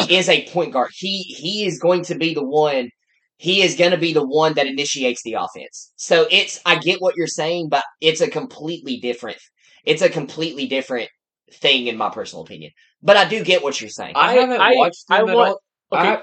[0.09, 0.90] is a point guard.
[0.95, 2.88] He he is going to be the one.
[3.36, 5.93] He is going to be the one that initiates the offense.
[5.97, 9.38] So it's I get what you're saying, but it's a completely different.
[9.84, 11.09] it's a completely different
[11.53, 12.70] thing in my personal opinion.
[13.03, 14.14] But I do get what you're saying.
[14.16, 15.49] I, haven't I- watched I him at want-
[15.90, 15.99] all.
[15.99, 16.09] okay.
[16.09, 16.22] I,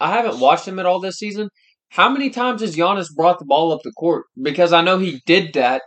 [0.00, 1.48] I haven't watched him at all this season.
[1.90, 4.24] How many times has Giannis brought the ball up the court?
[4.40, 5.82] Because I know he did that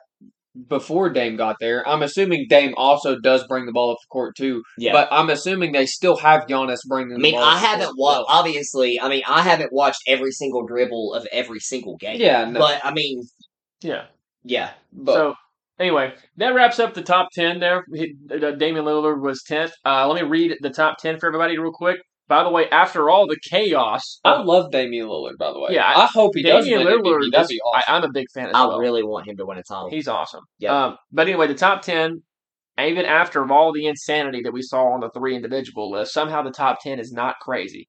[0.67, 1.87] before Dame got there.
[1.87, 4.63] I'm assuming Dame also does bring the ball up the court too.
[4.77, 4.91] Yeah.
[4.93, 7.15] But I'm assuming they still have Giannis bringing.
[7.15, 8.25] I mean, ball I haven't watched.
[8.29, 12.19] Obviously, I mean, I haven't watched every single dribble of every single game.
[12.19, 13.23] Yeah, no, But I mean,
[13.81, 14.05] Yeah.
[14.43, 15.35] yeah, but so
[15.79, 17.59] anyway, that wraps up the top ten.
[17.59, 17.85] There,
[18.31, 19.73] uh, Damian Lillard was tenth.
[19.85, 21.97] Uh, let me read the top ten for everybody real quick.
[22.27, 25.37] By the way, after all the chaos, I of love Damian Lillard.
[25.37, 27.83] By the way, Yeah, I, hope he does Damian win Lillard, That'd be awesome.
[27.87, 28.79] I, I'm a big fan I well.
[28.79, 29.89] really want him to win a title.
[29.91, 30.43] He's awesome.
[30.57, 30.85] Yeah.
[30.85, 32.23] Um, but anyway, the top 10,
[32.79, 36.51] even after all the insanity that we saw on the three individual list, somehow the
[36.51, 37.87] top 10 is not crazy.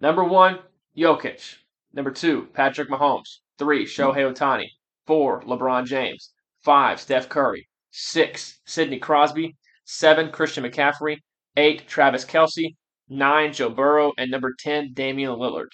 [0.00, 0.60] Number one,
[0.96, 1.56] Jokic.
[1.92, 3.40] Number two, Patrick Mahomes.
[3.58, 4.68] Three, Shohei Ohtani.
[5.06, 6.32] Four, LeBron James.
[6.62, 7.68] Five, Steph Curry.
[7.90, 9.56] Six, Sidney Crosby.
[9.84, 11.18] Seven, Christian McCaffrey.
[11.56, 12.74] Eight, Travis Kelce.
[13.08, 14.12] Nine, Joe Burrow.
[14.18, 15.68] And number 10, Damian Lillard.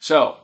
[0.00, 0.36] So,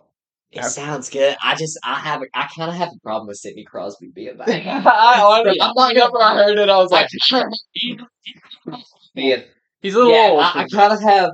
[0.51, 1.37] It sounds good.
[1.43, 4.49] I just, I have, I kind of have a problem with Sidney Crosby being back.
[4.87, 7.09] I honestly, I'm not whenever I heard it, I was like,
[9.15, 9.45] Man,
[9.81, 10.41] he's a little yeah, old.
[10.41, 11.31] I, I kind of have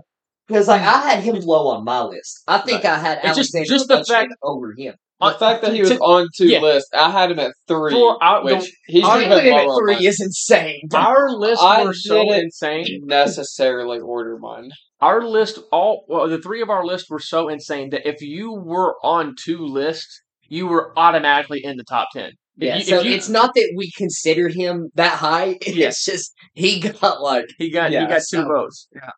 [0.47, 2.43] because like I had him low on my list.
[2.49, 4.95] I think I had It's just- Alexander just the fact- over him.
[5.21, 6.61] The fact that he was To- on two yeah.
[6.61, 9.77] lists, I had him at three, For out- which he's I even Putting him at
[9.79, 10.89] three is insane.
[10.95, 13.03] Our lists I were so didn't- insane.
[13.05, 14.71] necessarily order mine.
[15.01, 18.53] Our list, all well, the three of our lists were so insane that if you
[18.53, 22.31] were on two lists, you were automatically in the top ten.
[22.31, 25.57] If Yeah, you- so you- it's not that we considered him that high.
[25.61, 25.91] It's Yeah.
[26.15, 28.89] just he got like he got Yeah, he got two so- votes.
[28.95, 29.11] Yeah.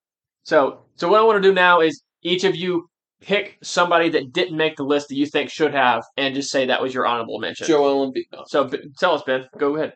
[0.45, 2.87] So so what I want to do now is each of you
[3.21, 6.67] pick somebody that didn't make the list that you think should have, and just say
[6.67, 7.67] that was your honorable mention.
[7.67, 8.25] Joel Embiid.
[8.33, 8.45] No.
[8.47, 9.47] So B- tell us, Ben.
[9.59, 9.95] Go ahead.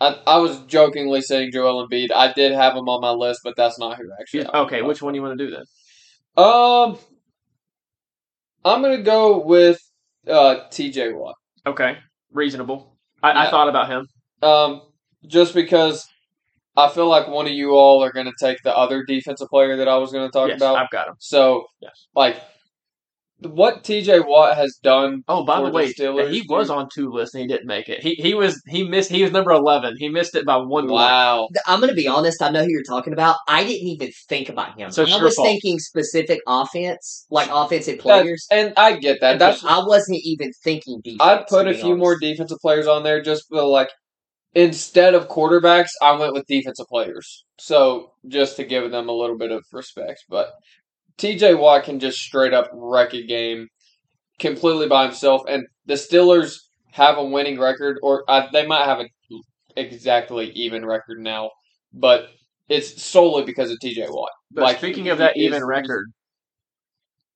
[0.00, 2.08] I, I was jokingly saying Joel Embiid.
[2.14, 4.46] I did have him on my list, but that's not who actually.
[4.46, 5.64] I Okay, which one do you want to do then?
[6.36, 6.98] Um,
[8.64, 9.80] I'm gonna go with
[10.28, 11.12] uh T.J.
[11.12, 11.36] Watt.
[11.66, 11.96] Okay,
[12.32, 12.96] reasonable.
[13.22, 14.06] I, I thought about him.
[14.42, 14.82] Um,
[15.26, 16.06] just because
[16.76, 19.88] I feel like one of you all are gonna take the other defensive player that
[19.88, 20.76] I was gonna talk yes, about.
[20.76, 21.14] I've got him.
[21.18, 22.06] So, Yes.
[22.14, 22.36] like,
[23.40, 24.20] what T.J.
[24.20, 25.22] Watt has done.
[25.28, 27.88] Oh, by for the way, Steelers, he was on two lists and he didn't make
[27.88, 28.00] it.
[28.00, 29.94] He he was he missed he was number eleven.
[29.98, 30.92] He missed it by one point.
[30.92, 31.48] Wow.
[31.66, 32.40] I'm gonna be honest.
[32.40, 33.36] I know who you're talking about.
[33.46, 34.90] I didn't even think about him.
[34.90, 35.48] So it's I was fault.
[35.48, 38.46] thinking specific offense, like offensive That- players.
[38.50, 39.38] and I get that.
[39.38, 41.20] That's I wasn't even thinking defense.
[41.20, 43.90] I'd put a be few more defensive players on there just for like
[44.54, 47.44] instead of quarterbacks, I went with defensive players.
[47.58, 50.24] So just to give them a little bit of respect.
[50.30, 50.52] But
[51.18, 53.68] TJ Watt can just straight up wreck a game
[54.38, 55.42] completely by himself.
[55.48, 56.58] And the Steelers
[56.92, 59.08] have a winning record, or uh, they might have an
[59.76, 61.50] exactly even record now,
[61.92, 62.28] but
[62.68, 64.30] it's solely because of TJ Watt.
[64.50, 66.06] But Like, speaking of that even record,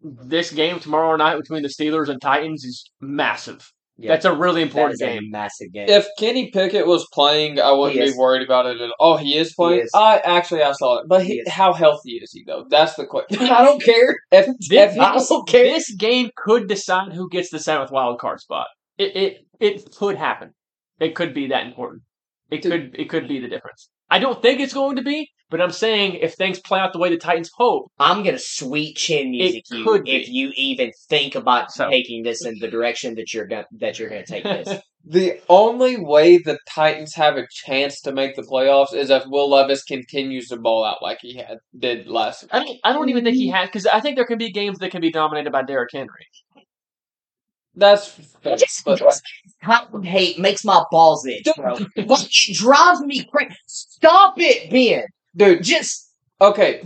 [0.02, 3.70] this game tomorrow night between the Steelers and Titans is massive.
[4.02, 5.30] Yeah, That's a really that important is a game.
[5.30, 5.88] massive game.
[5.88, 9.14] If Kenny Pickett was playing, I wouldn't be worried about it at all.
[9.14, 9.82] Oh, he is playing.
[9.82, 9.90] is.
[9.94, 12.64] I actually I saw it, but He he, how healthy is he though?
[12.68, 13.38] That's the question.
[13.42, 14.16] I don't care.
[14.32, 15.64] If This, if he I don't care.
[15.64, 18.68] this game could decide who gets the seventh wild card spot.
[18.98, 20.54] It it it could happen.
[20.98, 22.02] It could be that important.
[22.50, 23.90] It could it could be the difference.
[24.10, 26.98] I don't think it's going to be, but I'm saying if things play out the
[26.98, 30.12] way the Titans hope, I'm gonna sweet chin music you could be.
[30.12, 33.98] if you even think about So- taking this in the direction that you're gonna that
[33.98, 34.80] you're gonna take this.
[35.04, 39.50] the only way the Titans have a chance to make the playoffs is if Will
[39.50, 42.46] Levis continues to ball out like he had did last.
[42.50, 43.56] I don't I don't even think he mm-hmm.
[43.56, 46.26] has because I think there can be games that can be dominated by Derrick Henry.
[47.74, 49.22] That's fair, Just, but just
[50.02, 51.78] hate makes my balls itch, bro.
[52.04, 53.56] What drives me crazy?
[53.66, 55.04] Stop it, Ben.
[55.36, 56.10] Dude, Just
[56.40, 56.82] okay,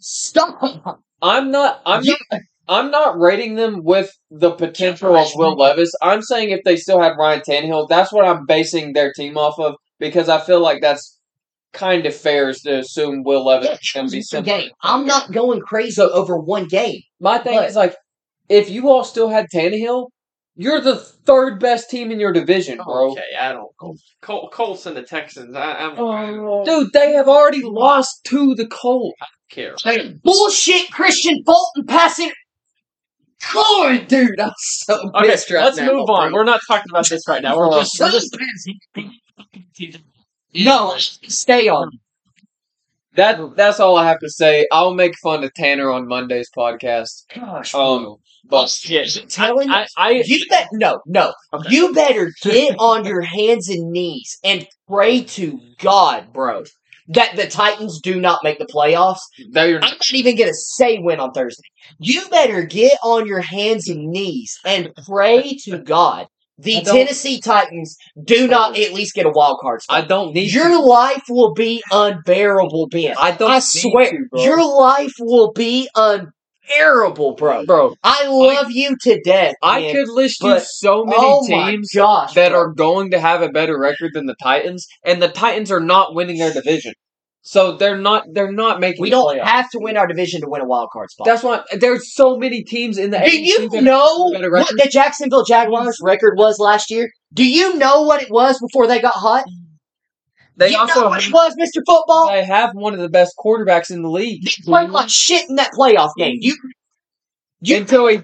[0.00, 1.00] stop.
[1.22, 1.80] I'm not.
[1.86, 2.40] I'm You- not.
[2.68, 5.92] I'm not rating them with the potential of Will Levis.
[6.02, 9.56] I'm saying if they still had Ryan Tannehill, that's what I'm basing their team off
[9.60, 11.16] of because I feel like that's
[11.72, 14.44] kind of fair is to assume Will Levis Yeah, to be similar.
[14.62, 14.70] game.
[14.82, 17.02] I'm not going crazy over one game.
[17.20, 17.94] My thing But- is like,
[18.48, 20.08] if you all still had Tannehill,
[20.56, 23.12] you're the third best team in your division, bro.
[23.12, 23.70] Okay, I don't.
[24.22, 25.54] Col- Colts and the Texans.
[25.54, 26.64] I, I'm Oh.
[26.64, 29.16] Dude, they have already lost to the Colts.
[29.20, 29.26] I
[29.66, 30.14] don't care.
[30.24, 32.32] Bullshit, Christian Fulton passing.
[33.52, 36.30] God, dude, I'm so Okay, pissed right let's now, move on.
[36.30, 36.40] bro.
[36.40, 37.56] We're not talking about this right now.
[37.56, 38.34] We're just, we're just
[40.54, 41.90] No, stay on.
[43.14, 44.66] That that's all I have to say.
[44.72, 47.24] I'll make fun of Tanner on Monday's podcast.
[47.34, 48.16] Gosh, Um,
[48.48, 51.32] but Yeah, telling I, I, I you bet no, no.
[51.52, 51.68] Okay.
[51.70, 56.64] You better get on your hands and knees and pray to God, bro,
[57.08, 59.20] that the Titans do not make the playoffs.
[59.50, 61.68] they're I'm not even gonna say win on Thursday.
[61.98, 66.26] You better get on your hands and knees and pray to God.
[66.58, 70.70] The Tennessee Titans do not at least get a wild card I don't need Your
[70.70, 70.80] to.
[70.80, 73.14] life will be unbearable, Ben.
[73.18, 73.50] I don't.
[73.50, 74.42] I need swear, to, bro.
[74.42, 76.32] your life will be unbearable,
[77.36, 77.64] bro.
[77.64, 77.94] bro.
[78.02, 79.54] I love you to death.
[79.62, 79.94] I man.
[79.94, 82.60] could list you so many oh teams gosh, that bro.
[82.60, 86.14] are going to have a better record than the Titans, and the Titans are not
[86.14, 86.94] winning their division.
[87.42, 88.24] So they're not.
[88.32, 89.02] They're not making.
[89.02, 89.44] We don't playoffs.
[89.44, 91.26] have to win our division to win a wild card spot.
[91.26, 93.18] That's why there's so many teams in the.
[93.18, 96.90] Do AFC you that know have a better what the Jacksonville Jaguars record was last
[96.90, 97.08] year?
[97.32, 99.44] Do you know what it was before they got hot?
[100.56, 102.28] They you also know what it was, Mister Football.
[102.28, 104.42] they have one of the best quarterbacks in the league.
[104.44, 106.36] They played like shit in that playoff game.
[106.40, 106.56] You,
[107.60, 108.20] you until he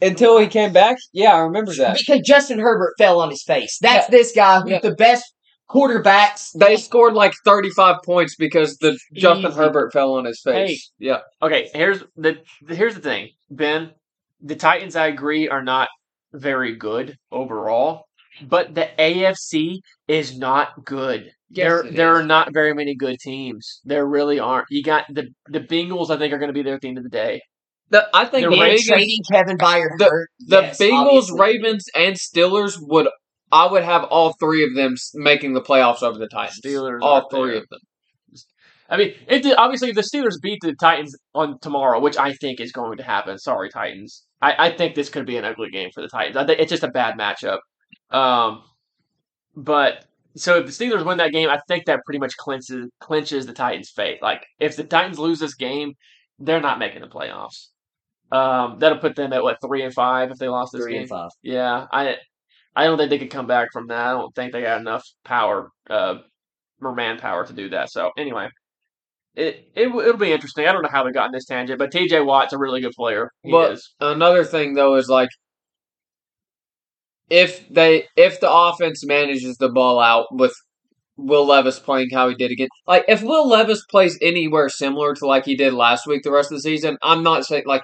[0.00, 0.96] until he came back.
[1.12, 1.98] Yeah, I remember that.
[1.98, 3.78] because Justin Herbert fell on his face.
[3.80, 4.78] That's this guy who's Yeah.
[4.80, 5.24] the best
[5.68, 6.50] quarterbacks.
[6.58, 9.58] They scored like 35 points because the Justin Easy.
[9.58, 10.90] Herbert fell on his face.
[10.98, 11.18] Yeah.
[11.42, 11.68] okay.
[11.74, 12.38] Here's the
[12.68, 13.90] here's the thing, Ben.
[14.40, 15.88] The Titans, I agree, are not
[16.32, 18.04] very good overall,
[18.40, 21.32] but the AFC is not good.
[21.50, 22.20] There, it there is.
[22.20, 23.80] are not very many good teams.
[23.84, 24.66] There really aren't.
[24.70, 26.10] You got the the Bengals.
[26.10, 27.40] I think are going to be there at the end of the day.
[27.90, 31.40] The, I think The the, Ravens- trading Kevin Byard the, the Yes, Bengals, obviously.
[31.40, 33.08] Ravens, and Steelers would.
[33.50, 36.60] I would have all three of them making the playoffs over the Titans.
[36.62, 37.58] Steelers all three there.
[37.60, 37.80] of them.
[38.90, 42.32] I mean, if the, obviously if the Steelers beat the Titans on tomorrow, which I
[42.34, 43.38] think is going to happen.
[43.38, 44.24] Sorry, Titans.
[44.40, 46.36] I, I think this could be an ugly game for the Titans.
[46.36, 47.58] I think it's just a bad matchup.
[48.10, 48.62] Um,
[49.56, 50.04] but
[50.36, 53.52] so if the Steelers win that game, I think that pretty much clinches clinches the
[53.52, 54.22] Titans' fate.
[54.22, 55.94] Like if the Titans lose this game,
[56.38, 57.68] they're not making the playoffs.
[58.30, 61.00] Um, that'll put them at what three and five if they lost this Three game.
[61.02, 61.30] and five.
[61.42, 62.16] Yeah, I
[62.76, 64.08] I don't think they could come back from that.
[64.08, 66.16] I don't think they got enough power, uh,
[66.82, 67.90] or manpower to do that.
[67.90, 68.48] So anyway,
[69.34, 70.66] it it it'll be interesting.
[70.68, 72.20] I don't know how they got in this tangent, but T.J.
[72.20, 73.30] Watt's a really good player.
[73.42, 73.94] He But- is.
[73.98, 75.30] Another thing though is like
[77.30, 80.52] if they if the offense manages the ball out with
[81.16, 85.26] Will Levis playing how he did again, like if Will Levis plays anywhere similar to
[85.26, 87.82] like he did last week, the rest of the season, I'm not saying like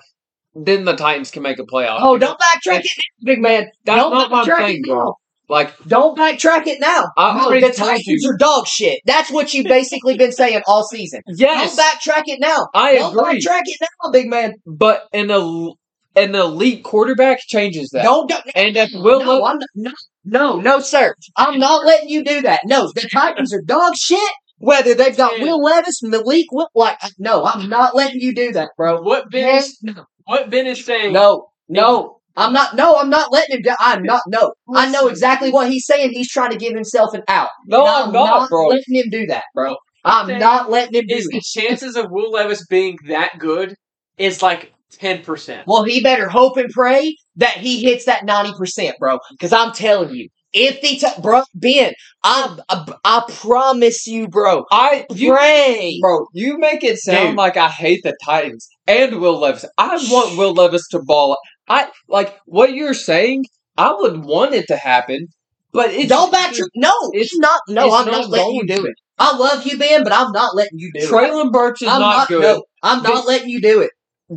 [0.54, 1.98] then the Titans can make a playoff.
[2.00, 3.66] Oh, don't backtrack it, big man.
[3.84, 4.94] That's don't not backtrack it bro.
[5.04, 5.14] now.
[5.46, 7.04] Like Don't backtrack it now.
[7.18, 8.30] No, the Titans you.
[8.30, 9.00] are dog shit.
[9.04, 11.20] That's what you've basically been saying all season.
[11.26, 12.68] yes, Don't backtrack it now.
[12.72, 13.40] I Don't agree.
[13.40, 14.54] backtrack it now, big man.
[14.64, 15.76] but in el-
[16.16, 18.04] an elite quarterback changes that.
[18.04, 18.28] Don't.
[18.28, 19.92] don't And if Will no, Levis, I'm not, no,
[20.24, 21.14] no, no, sir.
[21.36, 22.60] I'm not letting you do that.
[22.64, 24.32] No, the Titans are dog shit.
[24.58, 25.40] Whether they've got.
[25.40, 29.02] Will Levis, Malik, Will, like, no, I'm not letting you do that, bro.
[29.02, 29.82] What Ben is
[30.26, 31.12] what Ben is saying?
[31.12, 32.74] No, no, I'm not.
[32.74, 33.62] No, I'm not letting him.
[33.62, 34.22] Do, I'm not.
[34.28, 36.12] No, I know exactly what he's saying.
[36.12, 37.50] He's trying to give himself an out.
[37.66, 38.68] no, And I'm not, bro.
[38.68, 39.70] letting him do that, bro.
[39.70, 43.74] No, I'm not letting him do the chances of Will Levis being that good
[44.18, 45.66] is like ten percent.
[45.66, 49.18] Well, he better hope and pray that he hits that ninety percent, bro.
[49.32, 54.64] Because I'm telling you, if the t- bro Ben, I, I I promise you, bro.
[54.70, 55.98] I you Pray.
[56.00, 57.36] Bro, you make it sound Dude.
[57.36, 59.64] like I hate the Titans and Will Levis.
[59.78, 61.36] I want Will Levis to ball.
[61.68, 63.44] I like what you're saying.
[63.76, 65.26] I would want it to happen,
[65.72, 66.56] but it's Don't back.
[66.56, 67.60] Your, no, it's- it's not.
[67.68, 68.94] No, it's I'm not not letting you do it.
[69.18, 71.08] I love you, Ben, but I'm not letting you do it.
[71.08, 72.42] Treylon Burks is I'm not, good.
[72.42, 73.90] No, I'm not The- letting you do it.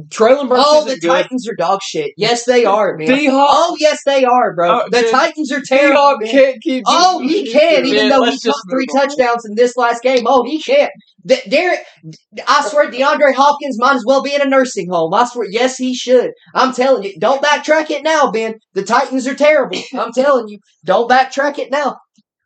[0.09, 1.07] Treylon Burks Oh, the isn't good.
[1.09, 2.11] Titans are dog shit.
[2.17, 3.07] Yes, they are, man.
[3.07, 4.81] D Hop, Oh, yes, they are, bro.
[4.83, 5.11] Oh, the dude.
[5.11, 5.97] Titans are D terrible.
[5.97, 6.31] Hop man.
[6.31, 6.83] can't keep.
[6.87, 9.01] Oh, he can, even Man, though he let's caught just three on.
[9.07, 10.23] touchdowns in this last game.
[10.27, 10.91] Oh, he can't.
[11.23, 11.79] The, Derek,
[12.47, 15.13] I swear, DeAndre Hopkins might as well be in a nursing home.
[15.13, 16.31] I swear, yes, he should.
[16.55, 18.55] I'm telling you, don't backtrack it now, Ben.
[18.73, 19.77] The Titans are terrible.
[19.93, 21.97] I'm telling you, don't backtrack it now.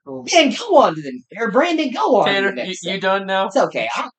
[0.07, 2.25] Oh, ben, go on to the or Brandon, go on.
[2.25, 3.01] to Tanner, the you, next you segment.
[3.03, 3.45] done now?
[3.45, 3.87] It's okay.
[3.93, 4.09] I,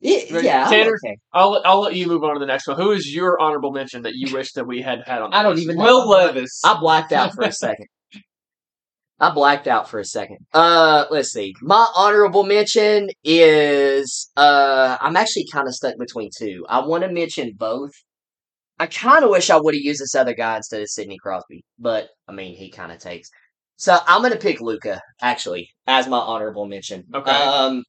[0.00, 0.46] it, Ready?
[0.46, 0.92] yeah, Tanner?
[1.04, 1.16] okay.
[1.32, 2.76] I'll I'll let you move on to the next one.
[2.76, 5.32] Who is your honorable mention that you wish that we had had on?
[5.32, 5.64] I don't list?
[5.64, 5.84] even know.
[5.84, 6.60] Will Levis.
[6.64, 7.86] I blacked out for a second.
[9.18, 10.38] I blacked out for a second.
[10.52, 11.54] Uh, let's see.
[11.62, 16.66] My honorable mention is uh, I'm actually kind of stuck between two.
[16.68, 17.92] I want to mention both.
[18.78, 21.64] I kind of wish I would have used this other guy instead of Sidney Crosby,
[21.78, 23.30] but I mean he kind of takes.
[23.76, 27.04] So I'm gonna pick Luka actually as my honorable mention.
[27.14, 27.30] Okay.
[27.30, 27.84] Um,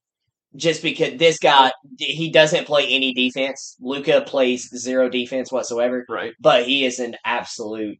[0.56, 3.76] just because this guy he doesn't play any defense.
[3.80, 6.34] Luka plays zero defense whatsoever Right.
[6.39, 7.98] but he is an absolute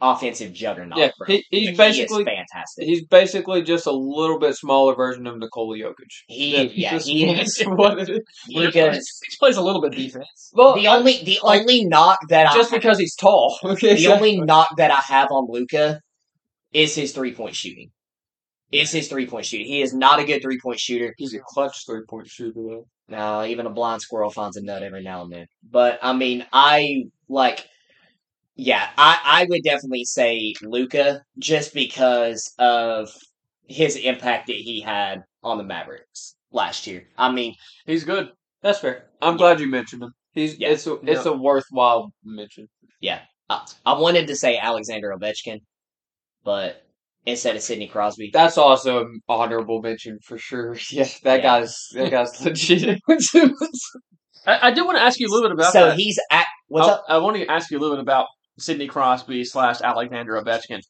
[0.00, 0.98] offensive juggernaut.
[0.98, 2.84] Yeah, he- he's Like, basically- he is fantastic.
[2.84, 5.94] He's basically just a little bit smaller version of Nikola Jokic.
[6.26, 7.62] He- That's yeah, just he what- is.
[7.66, 8.20] what it is.
[8.50, 10.50] Luka's He plays a little bit defense.
[10.52, 13.58] Well, the only the like, only knock that just I because he's tall.
[13.64, 16.00] Okay, the so- only knock that I have on Luka
[16.72, 17.90] is his three point shooting.
[18.74, 19.66] Is his three point shooting.
[19.66, 21.14] He is not a good three point shooter.
[21.16, 22.86] he's a clutch three point shooter though.
[23.08, 25.46] No, even a blind squirrel finds a nut every now and then.
[25.70, 27.68] But I mean, I like,
[28.56, 33.10] yeah, I I would definitely say Luka just because of
[33.66, 37.06] his impact that he had on the Mavericks last year.
[37.18, 37.54] I mean,
[37.86, 38.30] He's good.
[38.62, 39.06] That's fair.
[39.20, 40.14] I'm glad you mentioned him.
[40.32, 40.68] He's Yeah.
[40.70, 42.68] it's a it's a worthwhile mention.
[43.50, 45.60] I, I wanted to say Alexander Ovechkin,
[46.44, 46.82] but
[47.26, 50.76] instead of Sidney Crosby, That's also an honorable mention for sure.
[50.90, 51.42] Yeah, that Yeah.
[51.42, 53.00] guy's that guy's legit.
[54.46, 55.96] I, I do want to ask you a little bit about so that.
[55.96, 57.04] he's at what's I, up?
[57.08, 58.26] I want to ask you a little bit about
[58.58, 60.80] Sidney Crosby slash Alexander Ovechkin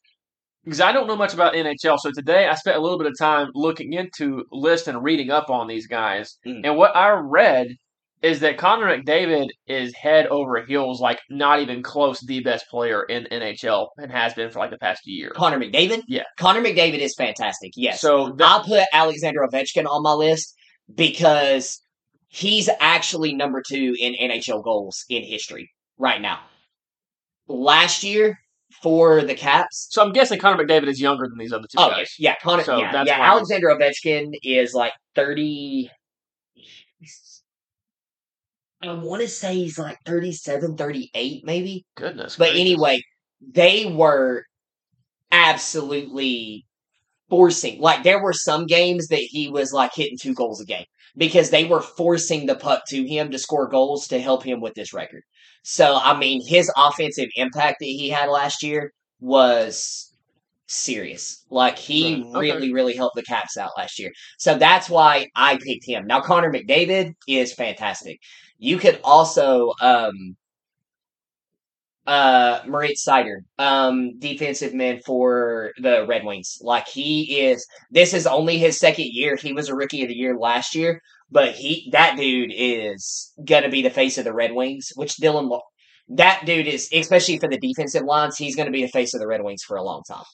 [0.63, 1.97] because I don't know much about NHL.
[1.99, 5.49] So today I spent a little bit of time looking into list and reading up
[5.49, 6.37] on these guys.
[6.45, 6.61] Mm.
[6.65, 7.67] And what I read
[8.25, 13.03] is that Connor McDavid is head over heels, like not even close, the best player
[13.03, 15.31] in NHL and has been for like the past year.
[15.35, 16.01] Connor McDavid.
[16.07, 16.23] Yeah.
[16.39, 17.71] Connor McDavid is fantastic.
[17.75, 20.55] Yes, So that, I'll put Alexander Ovechkin on my list
[20.93, 21.81] because
[22.27, 26.39] he's actually number two in NHL goals in history right now.
[27.47, 28.39] Last year
[28.81, 29.87] for the Caps.
[29.91, 32.13] so I'm guessing Connor McDavid is younger than these other two Oh guys.
[32.19, 32.63] yeah, yeah, Connor.
[32.63, 33.21] So yeah, yeah.
[33.21, 35.89] Alexander Ovechkin is like thirty.
[38.85, 41.85] I want to say he's like 37, 38 maybe.
[41.95, 42.35] Goodness.
[42.35, 42.61] But gracious.
[42.61, 43.01] anyway,
[43.41, 44.43] they were
[45.31, 46.65] absolutely
[47.29, 47.81] forcing.
[47.81, 50.85] Like there were some games that he was like hitting two goals a game
[51.17, 54.73] because they were forcing the puck to him to score goals to help him with
[54.75, 55.23] this record.
[55.63, 60.11] So I mean, his offensive impact that he had last year was
[60.67, 61.43] serious.
[61.49, 62.39] Like he Right, okay.
[62.39, 64.11] really, really helped the Caps out last year.
[64.37, 66.07] So that's why I picked him.
[66.07, 68.19] Now Connor McDavid is fantastic.
[68.57, 70.35] You could also um
[72.07, 76.59] uh Moritz Seider, um, defensive man for the Red Wings.
[76.61, 79.35] Like he is this is only his second year.
[79.35, 81.01] He was a rookie of the year last year,
[81.31, 85.59] but he that dude is gonna be the face of the Red Wings, which Dylan
[86.09, 89.27] that dude is especially for the defensive lines, he's gonna be the face of the
[89.27, 90.25] Red Wings for a long time.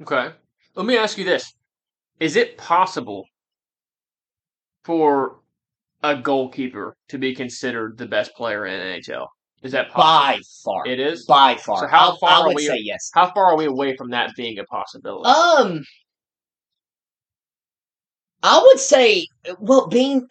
[0.00, 0.30] Okay.
[0.74, 1.52] Let me ask you this.
[2.18, 3.26] Is it possible
[4.84, 5.39] for
[6.02, 9.26] a goalkeeper to be considered the best player in NHL?
[9.62, 10.02] Is that possible?
[10.02, 10.86] By far.
[10.86, 11.26] It is?
[11.26, 11.80] By far.
[11.80, 13.10] So how far I, are would we- say yes.
[13.14, 15.28] How far are we away from that being a possibility?
[15.28, 15.84] Um,
[18.42, 19.26] I would say,
[19.58, 20.26] well, being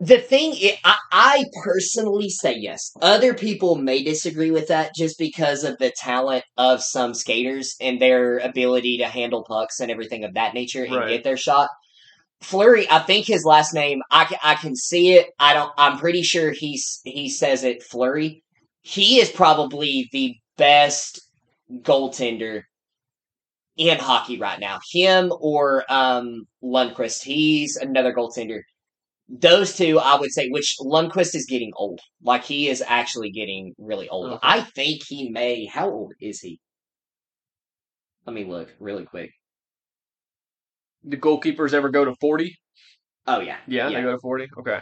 [0.00, 2.92] the thing, i I, I personally say yes.
[3.02, 8.00] Other people may disagree with that just because of the talent of some skaters and
[8.00, 11.08] their ability to handle pucks and everything of that nature and Right.
[11.10, 11.68] get their shot.
[12.40, 15.26] Fleury, I think his last name, I, ca- I can see it.
[15.38, 15.72] I don't.
[15.76, 18.42] I'm pretty sure he's he says it Fleury.
[18.82, 21.20] He is probably the best
[21.82, 22.62] goaltender
[23.76, 24.78] in hockey right now.
[24.92, 27.22] Him or um Lundqvist.
[27.22, 28.60] He's another goaltender.
[29.28, 32.00] Those two, I would say, which Lundqvist is getting old.
[32.22, 34.32] Like he is actually getting really old.
[34.32, 34.38] Okay.
[34.42, 35.66] I think he may.
[35.66, 36.60] How old is he?
[38.26, 39.30] Let me look really quick.
[41.06, 42.56] Do goalkeepers ever go to 40?
[43.26, 44.48] Oh yeah, Yeah, they go to 40?
[44.58, 44.78] Okay.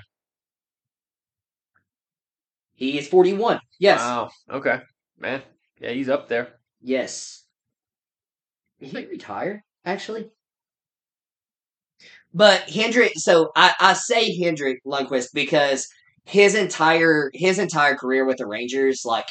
[2.74, 3.58] He is 41.
[3.78, 4.00] Yes.
[4.00, 4.30] Wow.
[4.50, 4.80] Okay.
[5.18, 5.42] Man.
[5.80, 6.54] Yeah, he's up there.
[6.80, 7.44] Yes.
[8.78, 10.30] He may retire, actually.
[12.34, 15.88] But Henrik, so I, I say Henrik Lundqvist because
[16.26, 19.26] his entire his entire career with the Rangers, like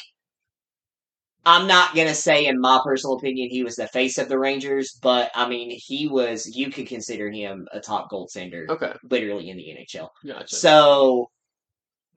[1.46, 4.98] I'm not gonna say in my personal opinion he was the face of the Rangers,
[5.02, 8.92] but I mean he was you could consider him a top goaltender Okay.
[9.04, 10.10] literally in the NHL.
[10.26, 10.56] Gotcha.
[10.56, 11.30] So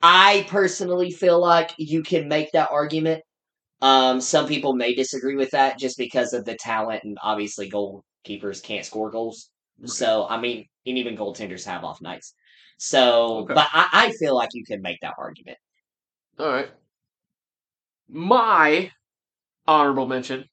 [0.02, 3.24] I personally feel like you can make that argument.
[3.82, 8.64] Um, some people may disagree with that just because of the talent, and obviously goalkeepers
[8.64, 9.50] can't score goals.
[9.86, 12.34] So I mean, and even goaltenders have off nights.
[12.80, 13.54] So, Okay.
[13.56, 15.58] but I, I feel like you can make that argument.
[16.40, 16.70] All right.
[18.10, 18.92] My
[19.70, 20.45] honorable mention,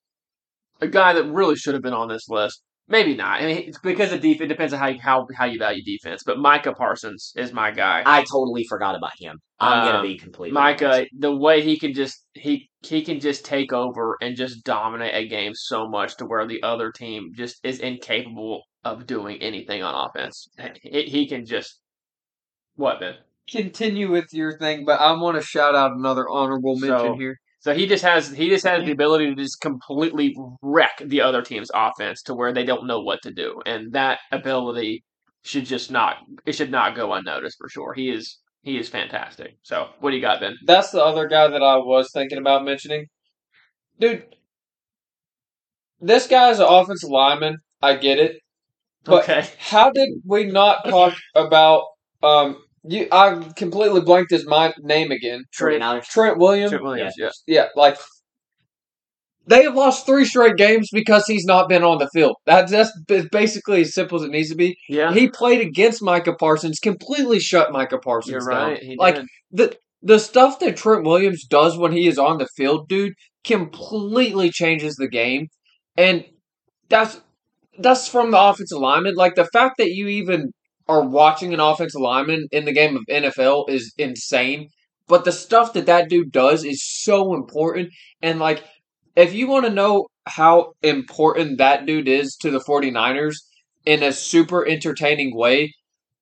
[0.81, 2.63] a guy that really should have been on this list.
[2.89, 3.41] Maybe not.
[3.43, 5.83] I mean, it's because of def- it depends on how you, how how you value
[5.83, 6.23] defense.
[6.25, 8.05] But Micah Parsons is my guy.
[8.07, 9.39] I totally forgot about him.
[9.59, 10.83] I'm gonna Um, be completely honest.
[10.83, 15.15] Micah, the way he can just he he can just take over and just dominate
[15.17, 19.83] a game so much to where the other team just is incapable of doing anything
[19.83, 20.49] on offense.
[20.83, 21.81] He, he can just
[22.77, 23.15] what Ben?
[23.51, 27.37] Continue with your thing, but I want to shout out another honorable mention So- here.
[27.67, 31.43] So he just has he just has the ability to just completely wreck the other
[31.43, 35.03] team's offense to where they don't know what to do, and that ability
[35.43, 37.93] should just not it should not go unnoticed for sure.
[37.93, 39.57] He is he is fantastic.
[39.63, 40.57] So what do you got, Ben?
[40.65, 43.07] That's the other guy that I was thinking about mentioning.
[43.99, 44.27] Dude,
[46.01, 47.57] this guy's an offensive lineman.
[47.83, 48.37] I get it.
[49.03, 51.83] But okay, how did we not talk about
[52.23, 52.59] um
[52.89, 55.45] you I completely blanked his mind name again.
[55.53, 56.05] Trent, 49ers.
[56.07, 56.71] Trent Williams.
[56.71, 57.31] Trent Williams, yeah.
[57.47, 57.99] Yeah, like
[59.49, 62.37] they have lost three straight games because he's not been on the field.
[62.47, 62.91] That's that's
[63.31, 64.77] basically as simple as it needs to be.
[64.89, 68.71] yeah, He played against Micah Parsons, completely shut Micah Parsons you're down.
[68.73, 68.83] right.
[68.83, 69.27] He Like did.
[69.53, 73.15] the the stuff that Trent Williams does when he is on the field, dude,
[73.45, 75.49] completely changes the game.
[75.97, 76.25] And
[76.89, 77.21] that's
[77.79, 79.15] that's from the offensive lineman.
[79.15, 80.53] Like the fact that you even
[80.89, 84.69] are watching an offensive lineman in the game of NFL is insane.
[85.09, 87.91] But the stuff that that dude does is so important.
[88.23, 88.65] And like,
[89.15, 93.37] if you want to know how important that dude is to the 49ers
[93.85, 95.73] in a super entertaining way,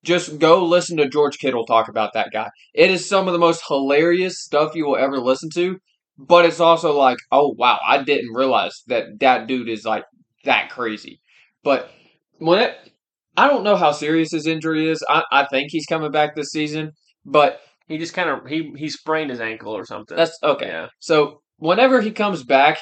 [0.03, 2.49] just go listen to George Kittle talk about that guy.
[2.73, 5.79] It is some of the most hilarious stuff you will ever listen to.
[6.17, 10.05] But it's also like, oh wow, I didn't realize that that dude is like
[10.45, 11.19] that crazy.
[11.63, 11.89] But
[12.37, 12.91] when it,
[13.37, 15.03] I don't know how serious his injury is.
[15.09, 16.91] I, I think he's coming back this season,
[17.25, 20.17] but He just kind of he he sprained his ankle or something.
[20.17, 20.67] that's okay.
[20.67, 20.87] Yeah.
[20.99, 22.79] So whenever he comes back,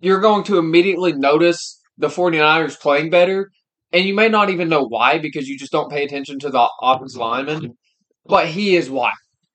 [0.00, 3.50] you're going to immediately notice the 49ers playing better,
[3.92, 6.68] and you may not even know why because you just don't pay attention to the
[6.80, 7.74] offensive lineman.
[8.24, 9.12] But he is why.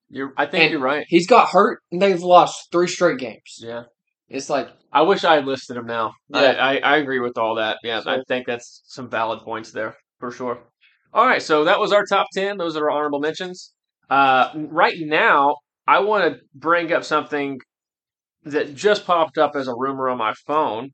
[0.10, 1.06] You're, I think And- you're right.
[1.10, 3.58] He's got hurt and they've lost three straight games.
[3.60, 3.84] Yeah.
[4.30, 6.14] It's like I wish I had listed him now.
[6.34, 6.66] I, Yeah.
[6.66, 7.78] I, I agree with all that.
[7.84, 10.60] Yeah, I think that's some valid points there for sure.
[11.14, 12.58] All right, so that was our top 10.
[12.58, 13.74] Those are our honorable mentions.
[14.10, 15.58] Uh, right now,
[15.88, 17.60] I want to bring up something
[18.44, 20.92] that just popped up as a rumor on my phone.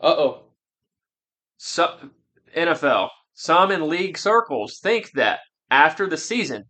[0.00, 0.42] uh oh.
[1.58, 2.10] So,
[2.56, 6.64] NFL, some in league circles think that after the season,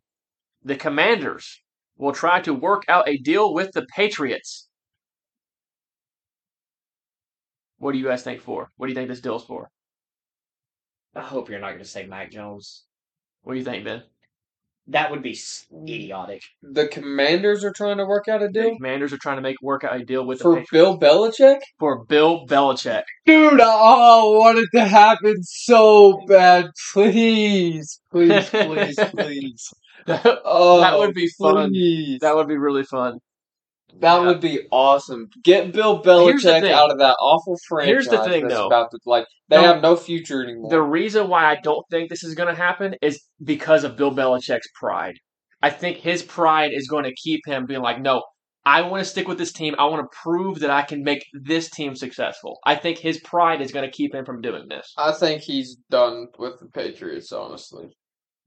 [0.63, 1.61] the Commanders
[1.97, 4.69] will try to work out a deal with the Patriots.
[7.79, 8.71] What do you guys think for?
[8.77, 9.71] What do you think this deal's for?
[11.17, 12.85] I hope you're not going to say Mac Jones.
[13.43, 14.03] What do you think, Ben?
[14.89, 16.43] That would be s- idiotic.
[16.63, 19.57] The commanders are trying to work out a The deal Commanders are trying to make
[19.61, 21.59] work out a deal with for Patriots Bill Belichick?
[21.81, 23.03] for Bill Belichick.
[23.25, 26.67] Dude, oh, I want it to happen so bad.
[26.93, 28.01] Please.
[28.13, 29.75] Please, please, please.
[30.07, 31.71] that Oh, would be fun.
[31.71, 32.21] please.
[32.21, 33.19] That would be really fun.
[34.01, 34.27] That Yeah.
[34.27, 35.29] would be awesome.
[35.43, 37.89] Get Bill Belichick out of that awful franchise.
[37.89, 38.67] Here's the thing, though.
[38.67, 39.63] About to, like they No.
[39.63, 40.71] have no future anymore.
[40.71, 44.11] The reason why I don't think this is going to happen is because of Bill
[44.13, 45.15] Belichick's pride.
[45.63, 48.23] I think his pride is going to keep him being like, no,
[48.67, 49.75] I want to stick with this team.
[49.79, 52.59] I want to prove that I can make this team successful.
[52.67, 54.93] I think his pride is going to keep him from doing this.
[54.99, 57.33] I think he's done with the Patriots.
[57.33, 57.89] Honestly,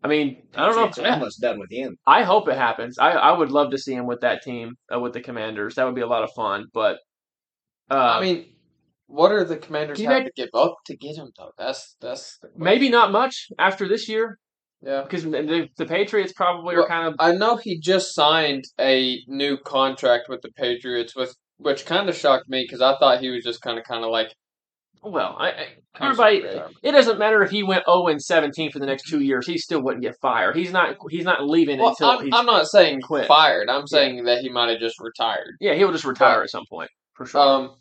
[0.04, 0.86] I mean, I don't know.
[0.86, 1.98] It's almost done with him.
[2.08, 2.98] I hope it happens.
[2.98, 5.76] I, I would love to see him with that team, uh, with the Commanders.
[5.76, 6.68] That would be a lot of fun.
[6.74, 7.00] But
[7.92, 8.46] uh, I mean,
[9.08, 11.52] what are the Commanders Can have make- to give up to get him though?
[11.58, 14.38] That's that's the maybe not much after this year
[14.82, 18.66] Yeah, because the, the Patriots probably Well, are kind of I know he just signed
[18.80, 23.20] a new contract with the Patriots, with which kind of shocked me because I thought
[23.20, 24.34] he was just kind of kind of like
[25.04, 25.36] well.
[25.40, 25.68] I, I,
[26.02, 26.38] everybody,
[26.84, 29.46] it doesn't matter if he went zero and seventeen for the next two years.
[29.48, 30.56] He still wouldn't get fired.
[30.56, 30.98] He's not.
[31.10, 32.34] He's not leaving Well, until I'm, he's.
[32.34, 33.28] I'm not saying quit.
[33.28, 33.70] fired.
[33.70, 35.56] I'm saying that he might have just retired.
[35.60, 37.42] yeah, he'll just retire at some point for sure.
[37.42, 37.72] Um,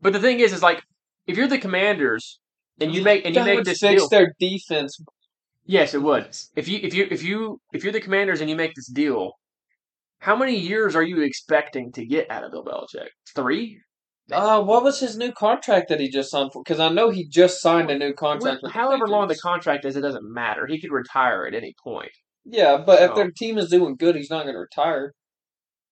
[0.00, 0.82] but the thing is, is like
[1.26, 2.38] if you're the Commanders
[2.80, 4.08] and you make and you make this fix deal.
[4.08, 4.98] their defense.
[5.64, 6.34] Yes, it would.
[6.56, 9.32] If you if you if you if you're the Commanders and you make this deal,
[10.20, 13.08] how many years are you expecting to get out of Bill Belichick?
[13.34, 13.80] Three?
[14.30, 16.62] Uh, what was his new contract that he just signed for?
[16.62, 18.62] Because I know he just signed a new contract.
[18.62, 20.66] with the However long the contract is, it doesn't matter.
[20.66, 22.12] He could retire at any point.
[22.44, 25.12] Yeah, but if their team is doing good, he's not going to retire.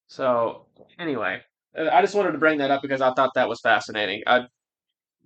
[0.09, 0.67] So
[0.99, 1.41] anyway,
[1.77, 4.23] I just wanted to bring that up because I thought that was fascinating.
[4.27, 4.43] I,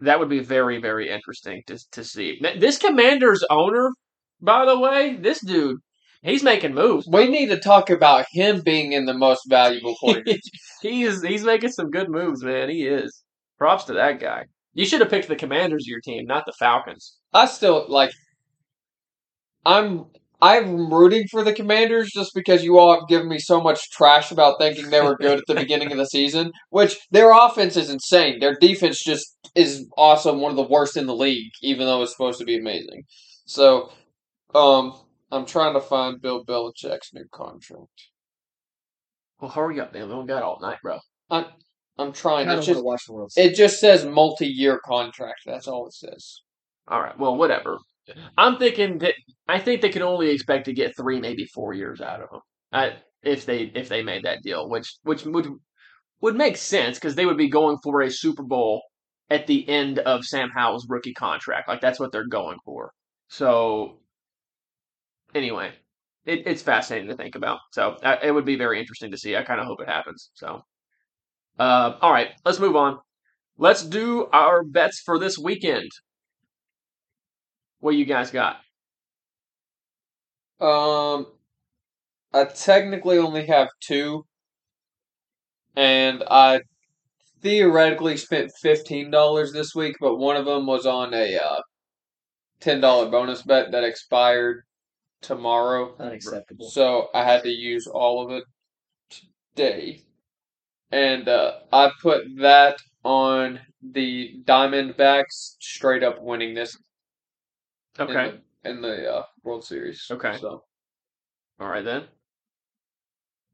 [0.00, 2.40] that would be very very interesting to to see.
[2.58, 3.90] This Commanders owner,
[4.40, 5.78] by the way, this dude,
[6.22, 7.06] he's making moves.
[7.10, 10.24] We need to talk about him being in the most valuable player.
[10.82, 12.70] he's he's making some good moves, man.
[12.70, 13.22] He is.
[13.58, 14.44] Props to that guy.
[14.72, 17.16] You should have picked the Commanders of your team, not the Falcons.
[17.32, 18.12] I still like.
[19.66, 20.06] I'm
[20.42, 24.30] I'm rooting for the Commanders just because you all have given me so much trash
[24.30, 26.52] about thinking they were good at the beginning of the season.
[26.70, 28.40] Which their offense is insane.
[28.40, 32.12] Their defense just is also one of the worst in the league, even though it's
[32.12, 33.02] supposed to be amazing.
[33.46, 33.92] So,
[34.54, 34.94] um,
[35.30, 38.08] I'm trying to find Bill Belichick's new contract.
[39.40, 40.08] Well, hurry up, man.
[40.08, 40.98] We don't got all night, bro.
[41.30, 41.46] I
[41.98, 42.48] I'm trying.
[42.48, 42.56] I trying.
[42.56, 43.50] don't want just to watch the World Series.
[43.50, 45.40] it just says multi-year contract.
[45.46, 46.40] That's all it says.
[46.88, 47.18] All right.
[47.18, 47.78] Well, whatever.
[48.36, 49.14] I'm thinking that
[49.46, 52.40] I think they can only expect to get three, maybe four years out of him.
[52.72, 55.48] I, if they if they made that deal, which which would
[56.20, 58.82] would make sense because they would be going for a Super Bowl
[59.28, 61.68] at the end of Sam Howell's rookie contract.
[61.68, 62.90] Like that's what they're going for.
[63.28, 63.99] So
[65.34, 65.72] anyway,
[66.26, 67.58] it, it's fascinating to think about.
[67.72, 69.36] So uh, it would be very interesting to see.
[69.36, 70.30] I kind of hope it happens.
[70.34, 70.62] So,
[71.58, 72.98] uh, all right, let's move on.
[73.58, 75.90] Let's do our bets for this weekend.
[77.80, 78.56] What you guys got?
[80.60, 81.26] Um,
[82.32, 84.26] I technically only have two,
[85.74, 86.60] and I
[87.42, 91.60] theoretically spent fifteen dollars this week, but one of them was on a uh,
[92.60, 94.62] ten dollar bonus bet that expired
[95.22, 96.70] tomorrow, Unacceptable.
[96.70, 98.44] so I had to use all of it
[99.54, 100.02] today,
[100.90, 106.76] and uh, I put that on the Diamondbacks straight up winning this
[107.98, 108.38] in Okay.
[108.62, 110.06] the, in the uh, World Series.
[110.10, 110.36] Okay.
[110.40, 110.64] So
[111.60, 112.04] All right then.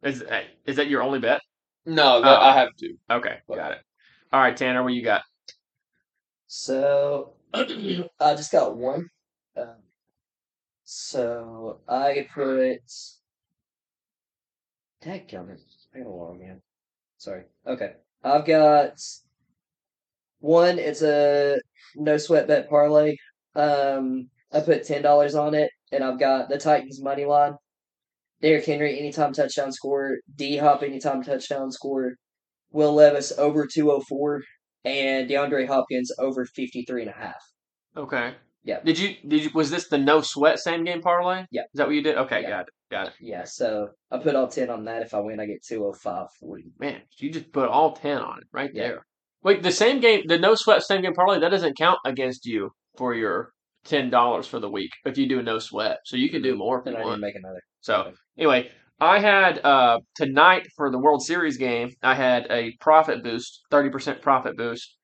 [0.03, 1.41] Is uh, is that your only bet?
[1.87, 2.43] no, that Oh.
[2.43, 2.95] I have to.
[3.11, 3.79] Okay, got it.
[4.33, 5.23] All right, Tanner, what you got?
[6.49, 9.07] So I just got one.
[9.57, 9.77] Um,
[10.87, 12.81] so I put.
[15.03, 15.61] that Dadgummit.
[15.95, 16.61] I got a log in.
[17.19, 17.43] Sorry.
[17.67, 17.95] Okay.
[18.23, 19.01] I've got
[20.39, 20.79] one.
[20.79, 21.59] It's a
[21.97, 23.17] no sweat bet parlay.
[23.57, 27.57] Um, I put ten dollars on it, and I've got the Titans money line.
[28.41, 30.19] Derrick Henry anytime touchdown score.
[30.37, 32.15] D Hop anytime touchdown score.
[32.71, 34.43] Will Levis over two oh four,
[34.85, 37.43] and DeAndre Hopkins over fifty three and a half.
[37.97, 38.35] Okay.
[38.67, 38.81] Yeah.
[38.85, 41.45] Did you did you was this the no sweat same game parlay?
[41.51, 41.63] Yeah.
[41.63, 42.17] Is that what you did?
[42.17, 42.49] Okay, Yeah.
[42.49, 42.69] got it.
[42.91, 43.13] Got it.
[43.21, 45.03] Yeah, so I put all ten on that.
[45.03, 46.73] If I win, I get two oh five forty.
[46.79, 48.83] Man, you just put all ten on it right Yeah.
[48.89, 49.07] there.
[49.43, 52.71] Wait, the same game, the no sweat same game parlay that doesn't count against you
[52.99, 53.51] for your
[53.85, 55.99] ten dollars for the week if you do no sweat.
[56.05, 57.21] So you can do more if Then you I want.
[57.21, 57.61] make another.
[57.81, 61.91] So anyway, I had uh tonight for the World Series game.
[62.03, 64.97] I had a profit boost, thirty percent profit boost,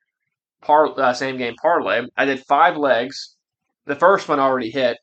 [0.62, 2.02] par uh, same game parlay.
[2.16, 3.36] I did five legs.
[3.86, 4.96] The first one already hit.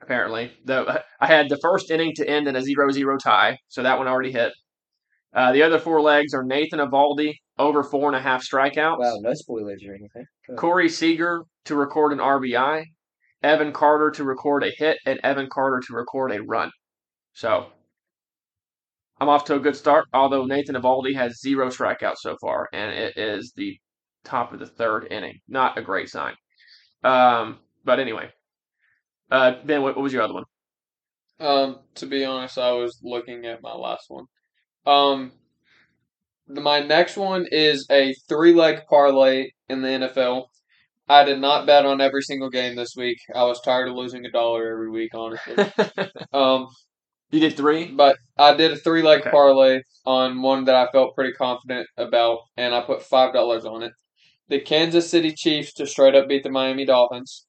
[0.00, 3.98] Apparently, the I had the first inning to end in a 0-0 tie, so that
[3.98, 4.52] one already hit.
[5.34, 8.98] Uh, the other four legs are Nathan Eovaldi over four and a half strikeouts.
[8.98, 10.24] Wow, no spoilers or anything.
[10.56, 12.84] Corey Seager to record an RBI,
[13.42, 16.70] Evan Carter to record a hit, and Evan Carter to record a run.
[17.34, 17.66] So
[19.20, 22.92] I'm off to a good start, although Nathan Eovaldi has zero strikeouts so far, and
[22.92, 23.76] it is the
[24.24, 25.40] top of the third inning.
[25.48, 26.34] Not a great sign.
[27.04, 28.30] Um, but anyway,
[29.30, 30.44] uh, Ben, what, what was your other one?
[31.40, 34.24] Um, to be honest, I was looking at my last one.
[34.86, 35.32] Um,
[36.46, 40.46] the, my next one is a three leg parlay in the NFL.
[41.08, 43.18] I did not bet on every single game this week.
[43.34, 45.56] I was tired of losing a dollar every week, honestly.
[46.32, 46.66] um,
[47.30, 47.86] you did three?
[47.86, 49.30] but I did a three leg Okay.
[49.30, 53.82] parlay on one that I felt pretty confident about, and I put five dollars on
[53.82, 53.92] it.
[54.48, 57.46] The Kansas City Chiefs to straight up beat the Miami Dolphins,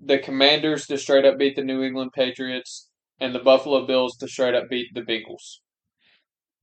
[0.00, 2.88] the Commanders to straight up beat the New England Patriots,
[3.20, 5.58] and the Buffalo Bills to straight up beat the Bengals.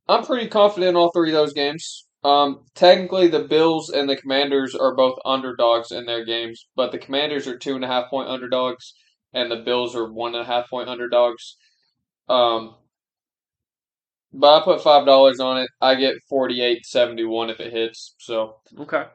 [0.07, 2.07] I'm pretty confident in all three of those games.
[2.23, 6.99] Um, technically, the Bills and the Commanders are both underdogs in their games, but the
[6.99, 8.93] Commanders are two and a half point underdogs,
[9.33, 11.57] and the Bills are one and a half point underdogs.
[12.29, 12.75] Um,
[14.33, 15.69] but I put five dollars on it.
[15.81, 18.15] I get forty eight seventy one if it hits.
[18.19, 19.05] So Okay.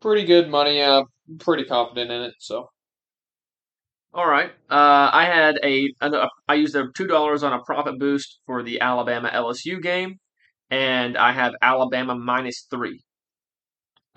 [0.00, 0.82] pretty good money.
[0.82, 1.06] I'm
[1.38, 2.34] pretty confident in it.
[2.38, 2.70] So
[4.14, 4.50] All right.
[4.70, 8.62] Uh, I had a, a I used a two dollars on a profit boost for
[8.62, 10.18] the Alabama LSU game,
[10.70, 13.02] and I have Alabama minus three.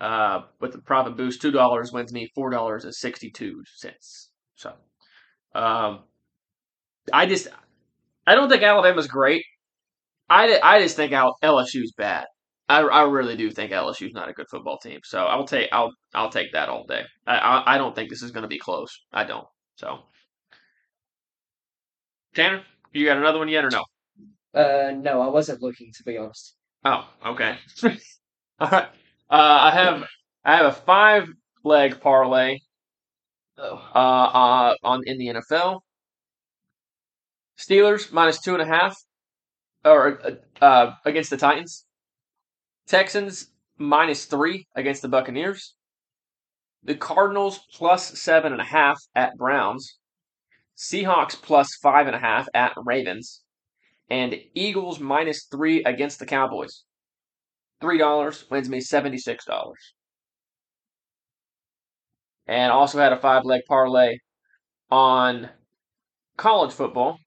[0.00, 4.30] Uh, with the profit boost, two dollars wins me four dollars and sixty two cents.
[4.56, 4.72] So,
[5.54, 6.04] um,
[7.12, 7.48] I just
[8.26, 9.44] I don't think Alabama's great.
[10.30, 12.26] I, I just think LSU's bad.
[12.68, 15.00] I, I really do think LSU's not a good football team.
[15.04, 17.02] So I'll take I'll I'll take that all day.
[17.26, 18.90] I I, I don't think this is going to be close.
[19.12, 19.46] I don't.
[19.76, 20.00] So,
[22.34, 22.62] Tanner,
[22.92, 23.84] you got another one yet or no?
[24.54, 26.54] Uh, no, I wasn't looking to be honest.
[26.84, 27.56] Oh, okay.
[28.60, 28.88] All right.
[29.30, 30.04] Uh, I have
[30.44, 31.28] I have a five
[31.64, 32.58] leg parlay
[33.58, 35.80] Oh, uh, uh, on in the NFL.
[37.58, 38.96] Steelers minus two and a half,
[39.84, 41.84] or uh, uh, against the Titans.
[42.86, 45.74] Texans minus three against the Buccaneers.
[46.84, 49.98] The Cardinals plus seven and a half at Browns.
[50.76, 53.42] Seahawks plus five and a half at Ravens.
[54.10, 56.84] And Eagles minus three against the Cowboys.
[57.80, 59.94] three dollars wins me seventy six dollars.
[62.46, 64.18] And also had a five leg parlay
[64.90, 65.50] on
[66.36, 67.18] college football.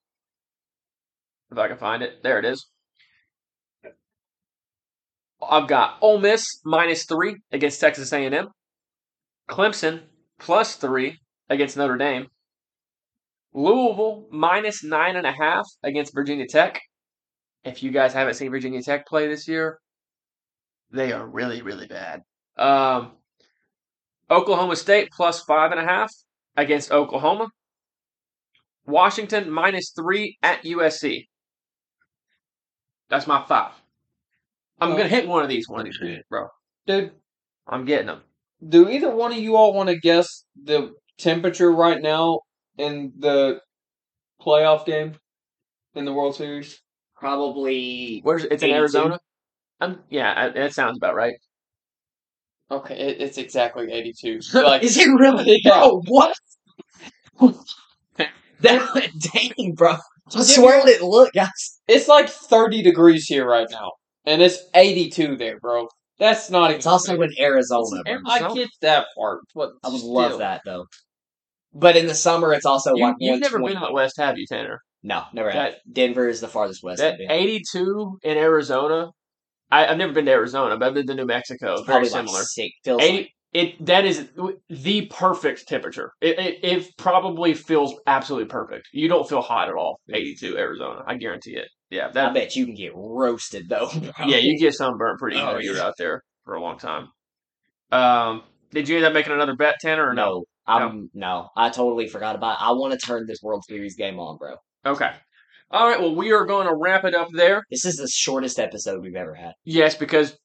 [1.51, 2.67] If I can find it, there it is.
[5.41, 8.47] I've got Ole Miss minus three against Texas A&M,
[9.49, 10.01] Clemson
[10.39, 11.19] plus three
[11.49, 12.27] against Notre Dame,
[13.53, 16.81] Louisville minus nine and a half against Virginia Tech.
[17.63, 19.79] If you guys haven't seen Virginia Tech play this year,
[20.91, 22.21] they are really, really bad.
[22.57, 23.13] Um,
[24.29, 26.11] Oklahoma State plus five and a half
[26.55, 27.49] against Oklahoma.
[28.85, 31.27] Washington minus three at USC.
[33.09, 33.71] That's my five.
[34.79, 36.49] I'm Well- gonna hit one of these one of these bro.
[36.85, 37.13] Dude,
[37.67, 38.23] I'm getting them.
[38.67, 42.39] Do either one of you all want to guess the temperature right now
[42.77, 43.59] in the
[44.41, 45.15] playoff game
[45.95, 46.79] in the World Series?
[47.15, 48.19] Probably.
[48.23, 49.19] Where's it's in Arizona?
[49.81, 51.35] Um, yeah, I- that sounds about right.
[52.71, 54.39] Okay, it, it's exactly 82.
[54.53, 55.61] Like, Is it really?
[55.63, 55.79] Yeah.
[55.79, 56.35] Bro, what?
[58.61, 59.95] that, dang, bro.
[60.35, 61.79] I swear you- it didn't look, guys.
[61.87, 63.91] it's like 30 degrees here right now,
[64.25, 65.87] and it's 82 there, bro.
[66.19, 66.77] That's not even.
[66.77, 68.01] It's also in Arizona.
[68.25, 70.13] I get that part, but I would still.
[70.13, 70.85] love that, though.
[71.73, 74.45] But in the summer, it's also You, like you've never been out west, have you,
[74.47, 74.79] Tanner?
[75.03, 75.73] No, never That- have.
[75.91, 76.99] Denver is the farthest west.
[77.01, 79.09] That 82 in Arizona.
[79.71, 81.73] I, I've never been to Arizona, but I've been to New Mexico.
[81.73, 82.43] It's Very probably like similar.
[82.43, 82.71] sick.
[82.83, 84.29] Feels 80, like it that is
[84.69, 86.11] the perfect temperature.
[86.21, 88.87] It, it it probably feels absolutely perfect.
[88.93, 89.99] You don't feel hot at all.
[90.13, 91.67] 82 Arizona, I guarantee it.
[91.95, 93.89] Yeah, I bet you can get roasted though.
[93.93, 94.27] Bro.
[94.27, 95.81] yeah, you get sunburnt pretty Oh, yeah.
[95.81, 97.07] out there for a long time.
[97.91, 100.45] Um, did you end up making another bet, Tanner, or no?
[100.67, 101.49] no, I'm no.
[101.55, 102.53] I totally forgot about.
[102.59, 102.63] It.
[102.63, 104.55] I want to turn this World Series game on, bro.
[104.85, 105.11] Okay.
[105.71, 105.99] All right.
[105.99, 107.63] Well, we are going to wrap it up there.
[107.71, 109.53] This is the shortest episode we've ever had.
[109.63, 110.37] Yes, because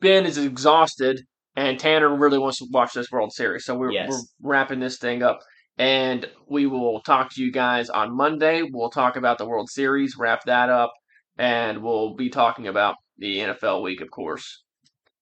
[0.00, 1.22] Ben is exhausted
[1.56, 3.64] and Tanner really wants to watch this World Series.
[3.64, 4.10] So we're, Yes.
[4.40, 5.40] we're wrapping this thing up.
[5.78, 8.62] And we will talk to you guys on Monday.
[8.62, 10.92] We'll talk about the World Series, wrap that up,
[11.36, 14.62] and we'll be talking about the NFL week, of course.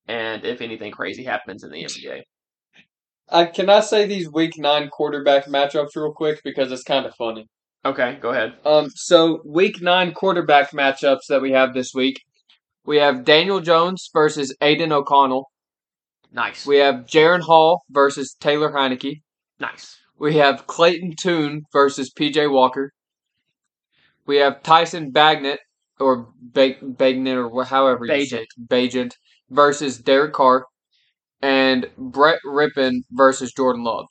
[0.09, 2.23] And if anything crazy happens in the NBA.
[3.28, 7.15] Uh, can I say these Week Nine quarterback matchups real quick because it's kind of
[7.16, 7.47] funny.
[7.85, 8.55] Okay, go ahead.
[8.65, 12.23] Um, so Week Nine quarterback matchups that we have this week,
[12.85, 15.51] we have Daniel Jones versus Aidan O'Connell.
[16.33, 16.66] Nice.
[16.66, 19.23] We have Jaren Hall versus Taylor Heinicke.
[19.59, 19.97] nice.
[20.18, 22.93] We have Clayton Tune versus PJ Walker.
[24.26, 25.59] We have Tyson Bagnett
[26.01, 29.12] or ba- Bagnet or wh- however you say it, Bagent
[29.51, 30.64] versus Derek Carr,
[31.43, 34.06] and Brett Rypien versus Jordan Love.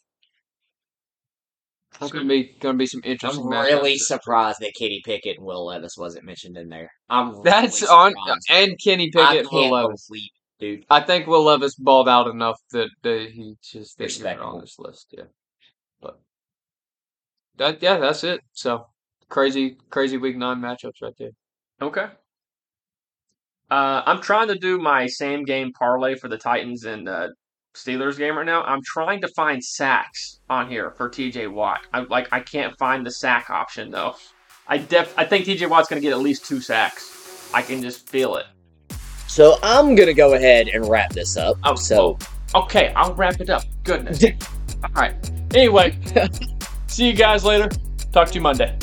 [2.01, 3.45] It's gonna be gonna be some interesting.
[3.45, 3.65] I'm matchups.
[3.67, 6.89] really surprised that Kenny Pickett and Will Levis wasn't mentioned in there.
[7.09, 8.13] I'm That's really on
[8.49, 10.07] and Kenny Pickett, Will can't Levis.
[10.07, 10.29] believe,
[10.59, 10.85] dude.
[10.89, 14.75] I think Will Levis balled out enough that, that he just didn't get on this
[14.77, 15.07] list.
[15.17, 15.23] Yeah,
[17.57, 18.41] that yeah, that's it.
[18.53, 18.87] So
[19.29, 21.31] crazy, crazy week nine matchups right there.
[21.81, 22.07] Okay.
[23.71, 27.29] Uh, I'm trying to do my same game parlay for the Titans and uh,
[27.75, 28.63] Steelers game right now.
[28.63, 31.81] I'm trying to find sacks on here for TJ Watt.
[31.91, 34.15] I like I can't find the sack option though.
[34.67, 37.49] I def I think TJ Watt's going to get at least two sacks.
[37.53, 38.45] I can just feel it.
[39.27, 41.57] So I'm gonna go ahead and wrap this up.
[41.63, 42.17] Oh, so
[42.55, 43.63] Okay, I'll wrap it up.
[43.83, 44.23] Goodness.
[44.83, 45.13] All right.
[45.53, 45.97] Anyway,
[46.95, 47.67] see you guys later.
[48.13, 48.77] Talk to you Monday.